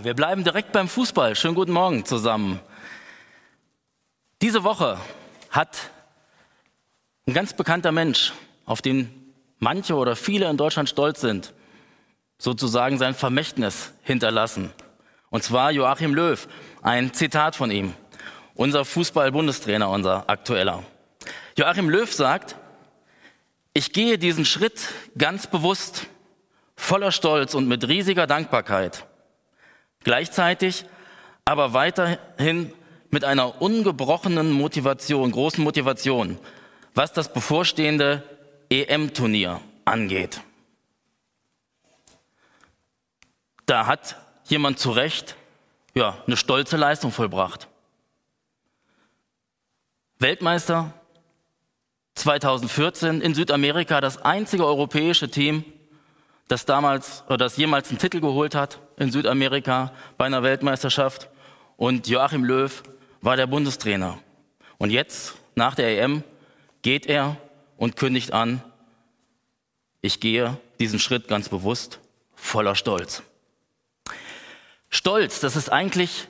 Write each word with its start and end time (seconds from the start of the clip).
Wir 0.00 0.14
bleiben 0.14 0.42
direkt 0.42 0.72
beim 0.72 0.88
Fußball. 0.88 1.36
Schönen 1.36 1.54
guten 1.54 1.72
Morgen 1.72 2.06
zusammen. 2.06 2.60
Diese 4.40 4.64
Woche 4.64 4.98
hat 5.50 5.90
ein 7.26 7.34
ganz 7.34 7.52
bekannter 7.52 7.92
Mensch, 7.92 8.32
auf 8.64 8.80
den 8.80 9.34
manche 9.58 9.94
oder 9.94 10.16
viele 10.16 10.48
in 10.48 10.56
Deutschland 10.56 10.88
stolz 10.88 11.20
sind, 11.20 11.52
sozusagen 12.38 12.96
sein 12.96 13.14
Vermächtnis 13.14 13.92
hinterlassen. 14.02 14.72
Und 15.28 15.44
zwar 15.44 15.70
Joachim 15.70 16.14
Löw. 16.14 16.48
Ein 16.80 17.12
Zitat 17.12 17.54
von 17.54 17.70
ihm. 17.70 17.92
Unser 18.54 18.86
Fußball-Bundestrainer, 18.86 19.90
unser 19.90 20.28
aktueller. 20.30 20.84
Joachim 21.58 21.90
Löw 21.90 22.10
sagt, 22.10 22.56
ich 23.74 23.92
gehe 23.92 24.16
diesen 24.16 24.46
Schritt 24.46 24.88
ganz 25.18 25.46
bewusst, 25.46 26.06
voller 26.76 27.12
Stolz 27.12 27.52
und 27.52 27.68
mit 27.68 27.86
riesiger 27.86 28.26
Dankbarkeit. 28.26 29.04
Gleichzeitig 30.04 30.84
aber 31.44 31.72
weiterhin 31.74 32.72
mit 33.10 33.24
einer 33.24 33.60
ungebrochenen 33.60 34.50
Motivation, 34.50 35.30
großen 35.30 35.62
Motivation, 35.62 36.38
was 36.94 37.12
das 37.12 37.32
bevorstehende 37.32 38.22
EM-Turnier 38.70 39.60
angeht. 39.84 40.40
Da 43.66 43.86
hat 43.86 44.16
jemand 44.44 44.78
zu 44.78 44.90
Recht 44.90 45.36
ja, 45.94 46.16
eine 46.26 46.36
stolze 46.36 46.76
Leistung 46.76 47.12
vollbracht. 47.12 47.68
Weltmeister 50.18 50.92
2014 52.14 53.20
in 53.20 53.34
Südamerika, 53.34 54.00
das 54.00 54.22
einzige 54.22 54.64
europäische 54.64 55.30
Team, 55.30 55.64
das 56.48 56.64
damals 56.64 57.24
oder 57.26 57.38
das 57.38 57.56
jemals 57.56 57.90
einen 57.90 57.98
Titel 57.98 58.20
geholt 58.20 58.54
hat 58.54 58.78
in 58.96 59.10
Südamerika 59.10 59.92
bei 60.16 60.26
einer 60.26 60.42
Weltmeisterschaft. 60.42 61.28
Und 61.76 62.08
Joachim 62.08 62.44
Löw 62.44 62.82
war 63.20 63.36
der 63.36 63.46
Bundestrainer. 63.46 64.18
Und 64.78 64.90
jetzt, 64.90 65.34
nach 65.54 65.74
der 65.74 66.02
EM, 66.02 66.24
geht 66.82 67.06
er 67.06 67.36
und 67.76 67.96
kündigt 67.96 68.32
an, 68.32 68.62
ich 70.00 70.20
gehe 70.20 70.58
diesen 70.80 70.98
Schritt 70.98 71.28
ganz 71.28 71.48
bewusst 71.48 72.00
voller 72.34 72.74
Stolz. 72.74 73.22
Stolz, 74.90 75.40
das 75.40 75.56
ist 75.56 75.70
eigentlich 75.70 76.28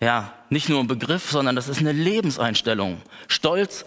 ja 0.00 0.32
nicht 0.48 0.68
nur 0.68 0.80
ein 0.80 0.86
Begriff, 0.86 1.30
sondern 1.30 1.56
das 1.56 1.68
ist 1.68 1.80
eine 1.80 1.92
Lebenseinstellung. 1.92 3.02
Stolz 3.28 3.84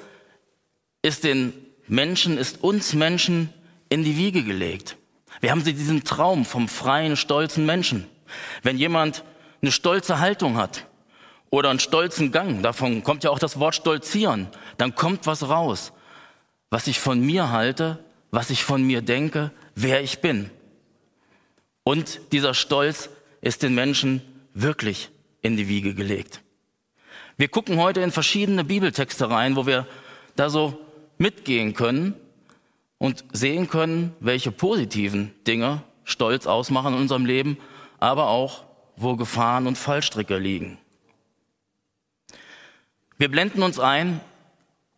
ist 1.01 1.23
den 1.23 1.53
Menschen, 1.87 2.37
ist 2.37 2.63
uns 2.63 2.93
Menschen 2.93 3.53
in 3.89 4.03
die 4.03 4.17
Wiege 4.17 4.43
gelegt. 4.43 4.97
Wir 5.41 5.51
haben 5.51 5.63
sie 5.63 5.73
diesen 5.73 6.03
Traum 6.03 6.45
vom 6.45 6.67
freien, 6.67 7.15
stolzen 7.15 7.65
Menschen. 7.65 8.07
Wenn 8.63 8.77
jemand 8.77 9.23
eine 9.61 9.71
stolze 9.71 10.19
Haltung 10.19 10.57
hat 10.57 10.85
oder 11.49 11.69
einen 11.69 11.79
stolzen 11.79 12.31
Gang, 12.31 12.61
davon 12.61 13.03
kommt 13.03 13.23
ja 13.23 13.29
auch 13.29 13.39
das 13.39 13.59
Wort 13.59 13.75
stolzieren, 13.75 14.47
dann 14.77 14.95
kommt 14.95 15.27
was 15.27 15.47
raus, 15.47 15.93
was 16.69 16.87
ich 16.87 16.99
von 16.99 17.19
mir 17.19 17.51
halte, 17.51 18.03
was 18.31 18.49
ich 18.49 18.63
von 18.63 18.83
mir 18.83 19.01
denke, 19.01 19.51
wer 19.75 20.01
ich 20.01 20.19
bin. 20.19 20.49
Und 21.83 22.19
dieser 22.31 22.53
Stolz 22.53 23.09
ist 23.41 23.63
den 23.63 23.73
Menschen 23.73 24.21
wirklich 24.53 25.09
in 25.41 25.55
die 25.55 25.69
Wiege 25.69 25.93
gelegt. 25.93 26.41
Wir 27.37 27.47
gucken 27.47 27.77
heute 27.77 28.01
in 28.01 28.11
verschiedene 28.11 28.63
Bibeltexte 28.63 29.29
rein, 29.29 29.55
wo 29.55 29.67
wir 29.67 29.87
da 30.35 30.49
so 30.49 30.77
mitgehen 31.17 31.73
können 31.73 32.15
und 32.97 33.23
sehen 33.31 33.69
können, 33.69 34.15
welche 34.19 34.51
positiven 34.51 35.33
Dinge 35.45 35.83
Stolz 36.03 36.47
ausmachen 36.47 36.93
in 36.93 37.01
unserem 37.01 37.25
Leben, 37.25 37.57
aber 37.99 38.27
auch, 38.27 38.63
wo 38.95 39.15
Gefahren 39.15 39.67
und 39.67 39.77
Fallstricke 39.77 40.37
liegen. 40.37 40.77
Wir 43.17 43.29
blenden 43.29 43.63
uns 43.63 43.79
ein 43.79 44.21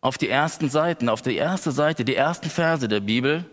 auf 0.00 0.18
die 0.18 0.28
ersten 0.28 0.70
Seiten, 0.70 1.08
auf 1.08 1.22
die 1.22 1.36
erste 1.36 1.72
Seite, 1.72 2.04
die 2.04 2.14
ersten 2.14 2.48
Verse 2.48 2.86
der 2.88 3.00
Bibel. 3.00 3.44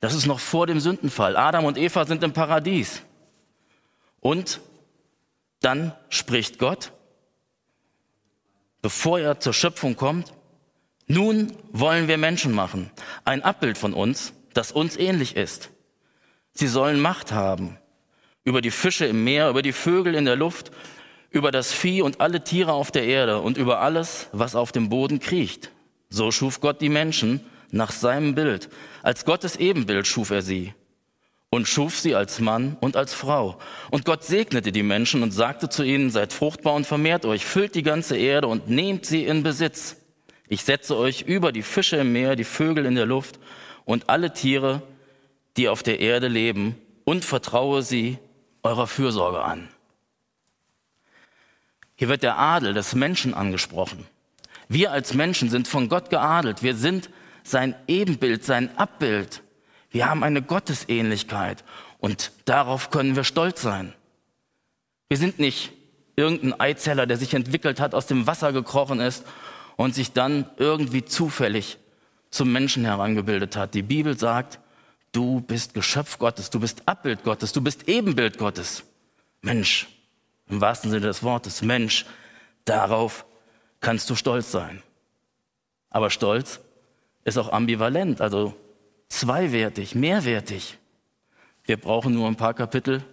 Das 0.00 0.14
ist 0.14 0.26
noch 0.26 0.38
vor 0.38 0.66
dem 0.66 0.78
Sündenfall. 0.78 1.36
Adam 1.36 1.64
und 1.64 1.78
Eva 1.78 2.04
sind 2.06 2.22
im 2.22 2.32
Paradies. 2.32 3.02
Und 4.20 4.60
dann 5.60 5.92
spricht 6.08 6.58
Gott, 6.58 6.92
bevor 8.82 9.18
er 9.18 9.40
zur 9.40 9.52
Schöpfung 9.52 9.96
kommt, 9.96 10.32
nun 11.08 11.52
wollen 11.72 12.06
wir 12.06 12.18
Menschen 12.18 12.52
machen, 12.52 12.90
ein 13.24 13.42
Abbild 13.42 13.78
von 13.78 13.94
uns, 13.94 14.32
das 14.54 14.72
uns 14.72 14.96
ähnlich 14.96 15.36
ist. 15.36 15.70
Sie 16.52 16.68
sollen 16.68 17.00
Macht 17.00 17.32
haben 17.32 17.78
über 18.44 18.62
die 18.62 18.70
Fische 18.70 19.04
im 19.04 19.24
Meer, 19.24 19.50
über 19.50 19.62
die 19.62 19.72
Vögel 19.72 20.14
in 20.14 20.24
der 20.24 20.36
Luft, 20.36 20.70
über 21.30 21.50
das 21.50 21.72
Vieh 21.72 22.02
und 22.02 22.20
alle 22.20 22.42
Tiere 22.42 22.72
auf 22.72 22.90
der 22.90 23.04
Erde 23.04 23.40
und 23.40 23.58
über 23.58 23.80
alles, 23.80 24.28
was 24.32 24.54
auf 24.54 24.72
dem 24.72 24.88
Boden 24.88 25.20
kriecht. 25.20 25.70
So 26.08 26.30
schuf 26.30 26.60
Gott 26.60 26.80
die 26.80 26.88
Menschen 26.88 27.40
nach 27.70 27.92
seinem 27.92 28.34
Bild. 28.34 28.70
Als 29.02 29.26
Gottes 29.26 29.56
Ebenbild 29.56 30.06
schuf 30.06 30.30
er 30.30 30.40
sie 30.40 30.72
und 31.50 31.68
schuf 31.68 31.98
sie 31.98 32.14
als 32.14 32.40
Mann 32.40 32.76
und 32.80 32.96
als 32.96 33.12
Frau. 33.12 33.58
Und 33.90 34.04
Gott 34.06 34.24
segnete 34.24 34.72
die 34.72 34.82
Menschen 34.82 35.22
und 35.22 35.32
sagte 35.32 35.68
zu 35.68 35.82
ihnen, 35.82 36.10
seid 36.10 36.32
fruchtbar 36.32 36.74
und 36.74 36.86
vermehrt 36.86 37.26
euch, 37.26 37.44
füllt 37.44 37.74
die 37.74 37.82
ganze 37.82 38.16
Erde 38.16 38.48
und 38.48 38.70
nehmt 38.70 39.04
sie 39.04 39.24
in 39.24 39.42
Besitz. 39.42 39.97
Ich 40.48 40.64
setze 40.64 40.96
euch 40.96 41.22
über 41.22 41.52
die 41.52 41.62
Fische 41.62 41.96
im 41.96 42.12
Meer, 42.12 42.36
die 42.36 42.44
Vögel 42.44 42.86
in 42.86 42.94
der 42.94 43.06
Luft 43.06 43.38
und 43.84 44.08
alle 44.08 44.32
Tiere, 44.32 44.82
die 45.56 45.68
auf 45.68 45.82
der 45.82 46.00
Erde 46.00 46.28
leben, 46.28 46.76
und 47.04 47.24
vertraue 47.24 47.82
sie 47.82 48.18
eurer 48.62 48.86
Fürsorge 48.86 49.42
an. 49.42 49.68
Hier 51.96 52.08
wird 52.08 52.22
der 52.22 52.38
Adel 52.38 52.74
des 52.74 52.94
Menschen 52.94 53.34
angesprochen. 53.34 54.06
Wir 54.68 54.92
als 54.92 55.14
Menschen 55.14 55.48
sind 55.48 55.68
von 55.68 55.88
Gott 55.88 56.10
geadelt. 56.10 56.62
Wir 56.62 56.74
sind 56.74 57.10
sein 57.42 57.74
Ebenbild, 57.86 58.44
sein 58.44 58.76
Abbild. 58.76 59.42
Wir 59.90 60.08
haben 60.08 60.22
eine 60.22 60.42
Gottesähnlichkeit 60.42 61.64
und 61.98 62.30
darauf 62.44 62.90
können 62.90 63.16
wir 63.16 63.24
stolz 63.24 63.62
sein. 63.62 63.94
Wir 65.08 65.16
sind 65.16 65.38
nicht 65.38 65.72
irgendein 66.14 66.60
Eizeller, 66.60 67.06
der 67.06 67.16
sich 67.16 67.32
entwickelt 67.32 67.80
hat, 67.80 67.94
aus 67.94 68.06
dem 68.06 68.26
Wasser 68.26 68.52
gekrochen 68.52 69.00
ist 69.00 69.24
und 69.78 69.94
sich 69.94 70.12
dann 70.12 70.44
irgendwie 70.56 71.04
zufällig 71.04 71.78
zum 72.30 72.52
Menschen 72.52 72.84
herangebildet 72.84 73.56
hat. 73.56 73.74
Die 73.74 73.82
Bibel 73.82 74.18
sagt, 74.18 74.58
du 75.12 75.40
bist 75.40 75.72
Geschöpf 75.72 76.18
Gottes, 76.18 76.50
du 76.50 76.58
bist 76.58 76.82
Abbild 76.86 77.22
Gottes, 77.22 77.52
du 77.52 77.62
bist 77.62 77.88
Ebenbild 77.88 78.38
Gottes. 78.38 78.82
Mensch, 79.40 79.86
im 80.48 80.60
wahrsten 80.60 80.90
Sinne 80.90 81.06
des 81.06 81.22
Wortes, 81.22 81.62
Mensch, 81.62 82.06
darauf 82.64 83.24
kannst 83.80 84.10
du 84.10 84.16
stolz 84.16 84.50
sein. 84.50 84.82
Aber 85.90 86.10
Stolz 86.10 86.58
ist 87.24 87.38
auch 87.38 87.52
ambivalent, 87.52 88.20
also 88.20 88.56
zweiwertig, 89.08 89.94
mehrwertig. 89.94 90.76
Wir 91.62 91.76
brauchen 91.76 92.14
nur 92.14 92.26
ein 92.26 92.36
paar 92.36 92.52
Kapitel 92.52 93.04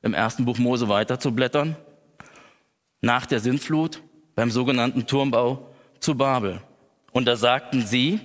im 0.00 0.14
ersten 0.14 0.46
Buch 0.46 0.56
Mose 0.56 0.88
weiterzublättern. 0.88 1.76
Nach 3.02 3.26
der 3.26 3.40
Sintflut, 3.40 4.00
beim 4.34 4.50
sogenannten 4.50 5.06
Turmbau, 5.06 5.75
zu 6.06 6.14
Babel. 6.14 6.60
Und 7.10 7.26
da 7.26 7.34
sagten 7.34 7.84
sie, 7.84 8.20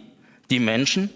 die 0.52 0.60
Menschen, 0.60 1.10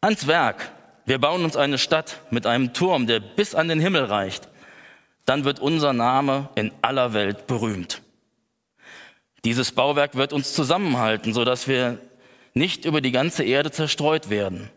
ans 0.00 0.26
Werk, 0.26 0.72
wir 1.04 1.18
bauen 1.18 1.44
uns 1.44 1.56
eine 1.56 1.76
Stadt 1.76 2.20
mit 2.30 2.46
einem 2.46 2.72
Turm, 2.72 3.06
der 3.06 3.20
bis 3.20 3.54
an 3.54 3.68
den 3.68 3.78
Himmel 3.78 4.04
reicht. 4.04 4.48
Dann 5.26 5.44
wird 5.44 5.60
unser 5.60 5.92
Name 5.92 6.48
in 6.54 6.72
aller 6.80 7.12
Welt 7.12 7.46
berühmt. 7.46 8.00
Dieses 9.44 9.72
Bauwerk 9.72 10.14
wird 10.14 10.32
uns 10.32 10.54
zusammenhalten, 10.54 11.34
sodass 11.34 11.68
wir 11.68 11.98
nicht 12.54 12.86
über 12.86 13.02
die 13.02 13.12
ganze 13.12 13.44
Erde 13.44 13.70
zerstreut 13.70 14.30
werden. 14.30 14.70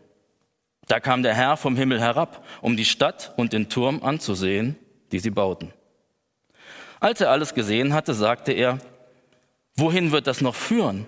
Da 0.88 1.00
kam 1.00 1.22
der 1.22 1.34
Herr 1.34 1.56
vom 1.56 1.74
Himmel 1.74 2.00
herab, 2.00 2.44
um 2.60 2.76
die 2.76 2.84
Stadt 2.84 3.32
und 3.38 3.54
den 3.54 3.70
Turm 3.70 4.02
anzusehen, 4.02 4.76
die 5.10 5.20
sie 5.20 5.30
bauten. 5.30 5.72
Als 7.00 7.22
er 7.22 7.30
alles 7.30 7.54
gesehen 7.54 7.94
hatte, 7.94 8.12
sagte 8.12 8.52
er, 8.52 8.78
Wohin 9.76 10.12
wird 10.12 10.26
das 10.26 10.40
noch 10.40 10.54
führen? 10.54 11.06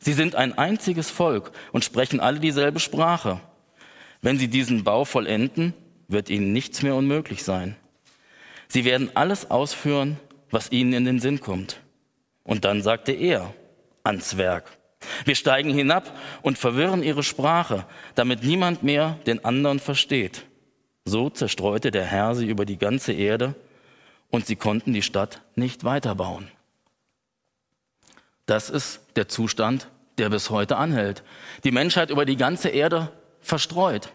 Sie 0.00 0.12
sind 0.12 0.34
ein 0.34 0.58
einziges 0.58 1.10
Volk 1.10 1.52
und 1.72 1.84
sprechen 1.84 2.20
alle 2.20 2.40
dieselbe 2.40 2.80
Sprache. 2.80 3.40
Wenn 4.20 4.38
sie 4.38 4.48
diesen 4.48 4.84
Bau 4.84 5.04
vollenden, 5.04 5.74
wird 6.08 6.28
ihnen 6.28 6.52
nichts 6.52 6.82
mehr 6.82 6.94
unmöglich 6.94 7.44
sein. 7.44 7.76
Sie 8.68 8.84
werden 8.84 9.10
alles 9.14 9.50
ausführen, 9.50 10.18
was 10.50 10.72
ihnen 10.72 10.92
in 10.92 11.04
den 11.04 11.20
Sinn 11.20 11.40
kommt. 11.40 11.80
Und 12.44 12.64
dann 12.64 12.82
sagte 12.82 13.12
er 13.12 13.54
ans 14.02 14.36
Werk. 14.36 14.78
Wir 15.24 15.34
steigen 15.34 15.72
hinab 15.72 16.16
und 16.42 16.58
verwirren 16.58 17.02
ihre 17.02 17.22
Sprache, 17.22 17.86
damit 18.14 18.44
niemand 18.44 18.82
mehr 18.82 19.18
den 19.26 19.44
anderen 19.44 19.80
versteht. 19.80 20.46
So 21.04 21.30
zerstreute 21.30 21.90
der 21.90 22.04
Herr 22.04 22.34
sie 22.34 22.46
über 22.46 22.64
die 22.64 22.78
ganze 22.78 23.12
Erde 23.12 23.54
und 24.30 24.46
sie 24.46 24.56
konnten 24.56 24.92
die 24.92 25.02
Stadt 25.02 25.42
nicht 25.56 25.84
weiterbauen. 25.84 26.48
Das 28.46 28.70
ist 28.70 29.00
der 29.16 29.28
Zustand, 29.28 29.88
der 30.18 30.28
bis 30.30 30.50
heute 30.50 30.76
anhält. 30.76 31.22
Die 31.64 31.70
Menschheit 31.70 32.10
über 32.10 32.24
die 32.24 32.36
ganze 32.36 32.68
Erde 32.68 33.12
verstreut, 33.40 34.12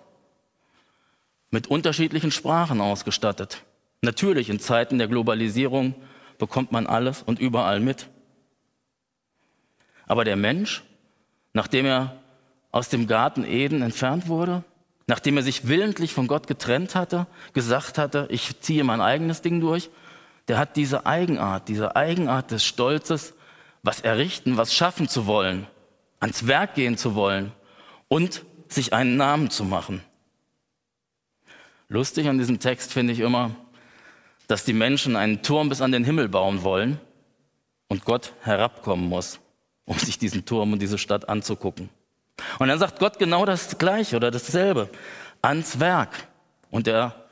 mit 1.50 1.68
unterschiedlichen 1.68 2.32
Sprachen 2.32 2.82
ausgestattet. 2.82 3.64
Natürlich 4.02 4.50
in 4.50 4.60
Zeiten 4.60 4.98
der 4.98 5.08
Globalisierung 5.08 5.96
bekommt 6.38 6.72
man 6.72 6.88
alles 6.88 7.24
und 7.24 7.40
überall 7.40 7.80
mit. 7.80 8.08
Aber 10.06 10.24
der 10.24 10.36
Mensch, 10.36 10.84
nachdem 11.54 11.86
er 11.86 12.20
aus 12.72 12.90
dem 12.90 13.08
Garten 13.08 13.44
Eden 13.44 13.82
entfernt 13.82 14.28
wurde, 14.28 14.64
nachdem 15.08 15.38
er 15.38 15.44
sich 15.44 15.68
willentlich 15.68 16.14
von 16.14 16.28
Gott 16.28 16.48
getrennt 16.48 16.96
hatte, 16.96 17.28
gesagt 17.54 17.98
hatte, 17.98 18.28
ich 18.30 18.60
ziehe 18.62 18.84
mein 18.84 19.02
eigenes 19.02 19.42
Ding 19.42 19.60
durch, 19.60 19.90
der 20.48 20.58
hat 20.58 20.76
diese 20.76 21.06
Eigenart, 21.06 21.68
diese 21.68 21.96
Eigenart 21.96 22.52
des 22.52 22.64
Stolzes, 22.64 23.34
was 23.84 24.02
errichten, 24.02 24.58
was 24.58 24.74
schaffen 24.74 25.08
zu 25.08 25.26
wollen, 25.26 25.68
ans 26.20 26.48
Werk 26.48 26.76
gehen 26.76 26.98
zu 26.98 27.16
wollen 27.16 27.52
und 28.08 28.44
sich 28.68 28.94
einen 28.94 29.18
Namen 29.18 29.50
zu 29.50 29.64
machen. 29.64 30.04
Lustig 31.90 32.28
an 32.28 32.38
diesem 32.38 32.60
Text 32.60 32.92
finde 32.92 33.14
ich 33.14 33.20
immer, 33.20 33.52
dass 34.48 34.66
die 34.66 34.74
Menschen 34.74 35.16
einen 35.16 35.42
Turm 35.42 35.70
bis 35.70 35.82
an 35.82 35.92
den 35.92 36.04
Himmel 36.04 36.28
bauen 36.28 36.64
wollen 36.64 37.00
und 37.88 38.06
Gott 38.06 38.34
herabkommen 38.42 39.08
muss, 39.08 39.40
um 39.86 39.98
sich 39.98 40.18
diesen 40.18 40.46
Turm 40.46 40.74
und 40.74 40.82
diese 40.82 40.98
Stadt 40.98 41.30
anzugucken. 41.30 41.90
Und 42.60 42.68
dann 42.68 42.80
sagt 42.80 43.00
Gott 43.00 43.20
genau 43.20 43.46
das 43.46 43.78
Gleiche 43.78 44.16
oder 44.16 44.32
dasselbe, 44.32 44.90
ans 45.42 45.80
Werk. 45.80 46.28
Und 46.70 46.88
er 46.88 47.28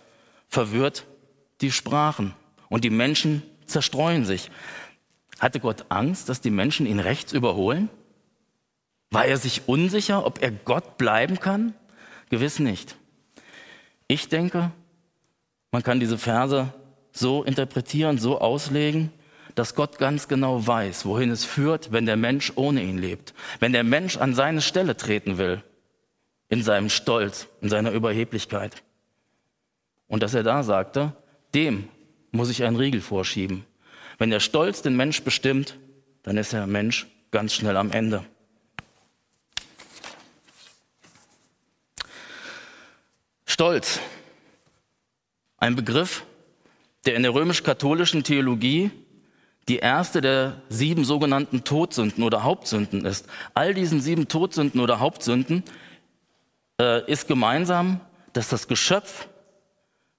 verwirrt 0.47 1.05
die 1.61 1.71
Sprachen 1.71 2.33
und 2.69 2.83
die 2.83 2.89
Menschen 2.89 3.43
zerstreuen 3.65 4.25
sich. 4.25 4.49
Hatte 5.39 5.59
Gott 5.59 5.85
Angst, 5.89 6.29
dass 6.29 6.41
die 6.41 6.49
Menschen 6.49 6.85
ihn 6.85 6.99
rechts 6.99 7.33
überholen? 7.33 7.89
War 9.11 9.25
er 9.25 9.37
sich 9.37 9.67
unsicher, 9.67 10.25
ob 10.25 10.41
er 10.41 10.51
Gott 10.51 10.97
bleiben 10.97 11.39
kann? 11.39 11.73
Gewiss 12.29 12.59
nicht. 12.59 12.95
Ich 14.07 14.29
denke, 14.29 14.71
man 15.71 15.83
kann 15.83 15.99
diese 15.99 16.17
Verse 16.17 16.73
so 17.11 17.43
interpretieren, 17.43 18.17
so 18.17 18.39
auslegen, 18.39 19.11
dass 19.55 19.75
Gott 19.75 19.97
ganz 19.97 20.27
genau 20.27 20.65
weiß, 20.67 21.05
wohin 21.05 21.31
es 21.31 21.45
führt, 21.45 21.91
wenn 21.91 22.05
der 22.05 22.17
Mensch 22.17 22.51
ohne 22.55 22.83
ihn 22.83 22.97
lebt. 22.97 23.33
Wenn 23.59 23.71
der 23.71 23.83
Mensch 23.83 24.17
an 24.17 24.35
seine 24.35 24.61
Stelle 24.61 24.97
treten 24.97 25.37
will, 25.37 25.63
in 26.49 26.61
seinem 26.61 26.89
Stolz, 26.89 27.47
in 27.61 27.69
seiner 27.69 27.91
Überheblichkeit. 27.91 28.83
Und 30.07 30.23
dass 30.23 30.33
er 30.33 30.43
da 30.43 30.61
sagte, 30.63 31.13
dem 31.53 31.87
muss 32.31 32.49
ich 32.49 32.63
einen 32.63 32.75
Riegel 32.75 33.01
vorschieben. 33.01 33.65
Wenn 34.17 34.29
der 34.29 34.39
Stolz 34.39 34.81
den 34.81 34.95
Mensch 34.95 35.21
bestimmt, 35.23 35.77
dann 36.23 36.37
ist 36.37 36.53
der 36.53 36.67
Mensch 36.67 37.07
ganz 37.31 37.53
schnell 37.53 37.77
am 37.77 37.91
Ende. 37.91 38.23
Stolz. 43.45 43.99
Ein 45.57 45.75
Begriff, 45.75 46.25
der 47.05 47.15
in 47.15 47.23
der 47.23 47.33
römisch-katholischen 47.33 48.23
Theologie 48.23 48.91
die 49.67 49.77
erste 49.77 50.21
der 50.21 50.61
sieben 50.69 51.05
sogenannten 51.05 51.63
Todsünden 51.63 52.23
oder 52.23 52.43
Hauptsünden 52.43 53.05
ist. 53.05 53.27
All 53.53 53.73
diesen 53.73 53.99
sieben 53.99 54.27
Todsünden 54.27 54.79
oder 54.79 54.99
Hauptsünden 54.99 55.63
äh, 56.79 57.09
ist 57.11 57.27
gemeinsam, 57.27 58.01
dass 58.33 58.49
das 58.49 58.67
Geschöpf 58.67 59.27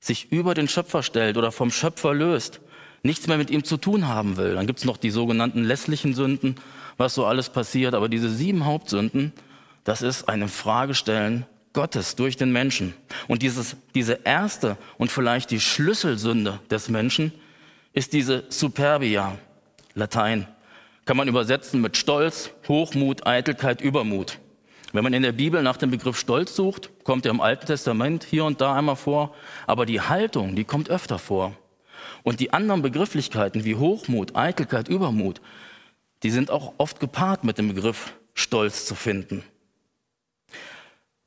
sich 0.01 0.33
über 0.33 0.55
den 0.55 0.69
Schöpfer 0.69 1.03
stellt 1.03 1.37
oder 1.37 1.53
vom 1.53 1.71
Schöpfer 1.71 2.15
löst, 2.15 2.61
nichts 3.07 3.27
mehr 3.27 3.39
mit 3.39 3.51
ihm 3.51 3.65
zu 3.65 3.77
tun 3.77 4.09
haben 4.09 4.37
will. 4.37 4.55
Dann 4.55 4.67
gibt 4.67 4.81
es 4.81 4.85
noch 4.85 4.97
die 4.97 5.11
sogenannten 5.11 5.65
lässlichen 5.65 6.15
Sünden, 6.15 6.57
was 6.97 7.15
so 7.15 7.25
alles 7.25 7.49
passiert. 7.49 7.95
Aber 7.95 8.09
diese 8.09 8.29
sieben 8.29 8.67
Hauptsünden, 8.67 9.33
das 9.85 10.03
ist 10.03 10.29
eine 10.29 10.49
Fragestellen 10.49 11.47
Gottes 11.73 12.17
durch 12.17 12.37
den 12.37 12.53
Menschen. 12.53 12.95
Und 13.29 13.43
dieses, 13.43 13.77
diese 13.95 14.21
erste 14.25 14.77
und 14.99 15.11
vielleicht 15.11 15.51
die 15.51 15.61
Schlüsselsünde 15.61 16.61
des 16.71 16.89
Menschen 16.89 17.33
ist 17.93 18.13
diese 18.13 18.45
Superbia, 18.49 19.39
Latein. 19.95 20.47
Kann 21.05 21.17
man 21.17 21.29
übersetzen 21.29 21.81
mit 21.81 21.97
Stolz, 21.97 22.51
Hochmut, 22.67 23.27
Eitelkeit, 23.27 23.81
Übermut. 23.81 24.39
Wenn 24.93 25.05
man 25.05 25.13
in 25.13 25.23
der 25.23 25.33
Bibel 25.33 25.63
nach 25.63 25.77
dem 25.77 25.91
Begriff 25.91 26.19
Stolz 26.19 26.57
sucht, 26.57 26.91
kommt 27.05 27.27
er 27.27 27.31
im 27.31 27.41
Alten 27.41 27.67
Testament 27.67 28.25
hier 28.25 28.45
und 28.45 28.61
da 28.61 28.75
einmal 28.75 28.97
vor, 28.97 29.35
aber 29.67 29.85
die 29.85 30.01
Haltung, 30.01 30.57
die 30.57 30.65
kommt 30.65 30.91
öfter 30.91 31.19
vor. 31.19 31.55
Und 32.27 32.41
die 32.41 32.53
anderen 32.53 32.83
Begrifflichkeiten 32.83 33.65
wie 33.65 33.77
Hochmut, 33.77 34.35
Eitelkeit, 34.35 34.89
Übermut, 34.89 35.41
die 36.25 36.33
sind 36.33 36.51
auch 36.51 36.75
oft 36.77 36.99
gepaart 36.99 37.45
mit 37.45 37.57
dem 37.57 37.73
Begriff 37.73 38.15
Stolz 38.35 38.85
zu 38.85 38.97
finden. 38.97 39.45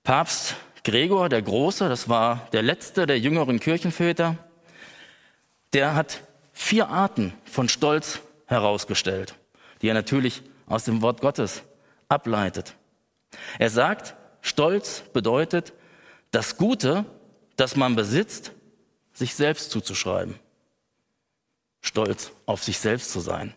Papst 0.03 0.57
Gregor 0.83 1.29
der 1.29 1.41
Große, 1.41 1.87
das 1.87 2.09
war 2.09 2.49
der 2.51 2.63
letzte 2.63 3.07
der 3.07 3.17
jüngeren 3.17 3.61
Kirchenväter, 3.61 4.35
der 5.71 5.95
hat 5.95 6.19
vier 6.51 6.89
Arten 6.89 7.33
von 7.45 7.69
Stolz 7.69 8.19
herausgestellt, 8.45 9.35
die 9.81 9.87
er 9.87 9.93
natürlich 9.93 10.41
aus 10.65 10.83
dem 10.83 11.01
Wort 11.01 11.21
Gottes 11.21 11.63
ableitet. 12.09 12.75
Er 13.57 13.69
sagt, 13.69 14.15
Stolz 14.41 15.03
bedeutet, 15.13 15.71
das 16.31 16.57
Gute, 16.57 17.05
das 17.55 17.77
man 17.77 17.95
besitzt, 17.95 18.51
sich 19.13 19.33
selbst 19.33 19.71
zuzuschreiben. 19.71 20.35
Stolz 21.81 22.31
auf 22.45 22.63
sich 22.63 22.79
selbst 22.79 23.11
zu 23.11 23.19
sein. 23.19 23.53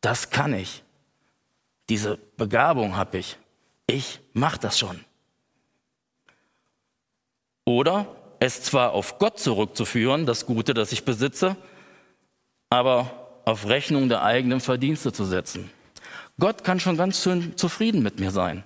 Das 0.00 0.30
kann 0.30 0.54
ich. 0.54 0.82
Diese 1.88 2.18
Begabung 2.36 2.96
habe 2.96 3.18
ich. 3.18 3.36
Ich 3.86 4.20
mache 4.32 4.58
das 4.58 4.78
schon. 4.78 5.04
Oder 7.64 8.16
es 8.40 8.62
zwar 8.62 8.92
auf 8.92 9.18
Gott 9.18 9.38
zurückzuführen, 9.38 10.26
das 10.26 10.46
Gute, 10.46 10.74
das 10.74 10.92
ich 10.92 11.04
besitze, 11.04 11.56
aber 12.70 13.40
auf 13.44 13.68
Rechnung 13.68 14.08
der 14.08 14.22
eigenen 14.22 14.60
Verdienste 14.60 15.12
zu 15.12 15.24
setzen. 15.24 15.70
Gott 16.40 16.64
kann 16.64 16.80
schon 16.80 16.96
ganz 16.96 17.22
schön 17.22 17.56
zufrieden 17.56 18.02
mit 18.02 18.18
mir 18.18 18.30
sein. 18.30 18.64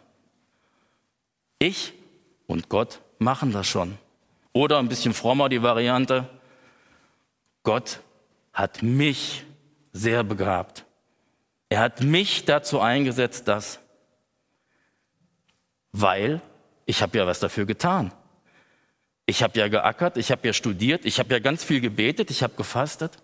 Ich 1.58 1.92
und 2.46 2.68
Gott 2.68 3.00
machen 3.18 3.52
das 3.52 3.66
schon. 3.66 3.98
Oder 4.52 4.78
ein 4.78 4.88
bisschen 4.88 5.12
frommer 5.12 5.48
die 5.48 5.62
Variante, 5.62 6.28
Gott 7.62 8.00
hat 8.56 8.82
mich 8.82 9.44
sehr 9.92 10.24
begabt. 10.24 10.86
Er 11.68 11.80
hat 11.80 12.00
mich 12.00 12.46
dazu 12.46 12.80
eingesetzt, 12.80 13.48
dass, 13.48 13.80
weil 15.92 16.40
ich 16.86 17.02
habe 17.02 17.18
ja 17.18 17.26
was 17.26 17.38
dafür 17.38 17.66
getan. 17.66 18.12
Ich 19.26 19.42
habe 19.42 19.58
ja 19.58 19.68
geackert, 19.68 20.16
ich 20.16 20.30
habe 20.30 20.46
ja 20.46 20.54
studiert, 20.54 21.04
ich 21.04 21.18
habe 21.18 21.34
ja 21.34 21.38
ganz 21.38 21.64
viel 21.64 21.82
gebetet, 21.82 22.30
ich 22.30 22.42
habe 22.42 22.54
gefastet. 22.54 23.18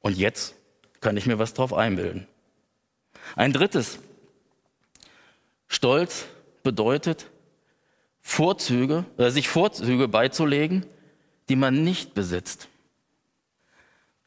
Und 0.00 0.16
jetzt 0.16 0.54
kann 1.00 1.18
ich 1.18 1.26
mir 1.26 1.38
was 1.38 1.52
drauf 1.52 1.74
einbilden. 1.74 2.26
Ein 3.36 3.52
drittes. 3.52 3.98
Stolz 5.68 6.24
bedeutet, 6.62 7.30
Vorzüge, 8.22 9.04
äh, 9.18 9.28
sich 9.28 9.48
Vorzüge 9.48 10.08
beizulegen, 10.08 10.86
die 11.50 11.56
man 11.56 11.84
nicht 11.84 12.14
besitzt. 12.14 12.68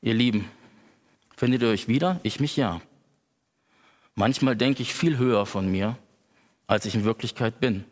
Ihr 0.07 0.13
Lieben, 0.13 0.49
findet 1.35 1.63
ihr 1.63 1.67
euch 1.67 1.89
wieder? 1.89 2.21
Ich 2.23 2.39
mich 2.39 2.55
ja. 2.55 2.79
Manchmal 4.15 4.55
denke 4.55 4.81
ich 4.81 4.93
viel 4.93 5.17
höher 5.17 5.45
von 5.45 5.69
mir, 5.69 5.97
als 6.65 6.85
ich 6.85 6.95
in 6.95 7.03
Wirklichkeit 7.03 7.59
bin. 7.59 7.83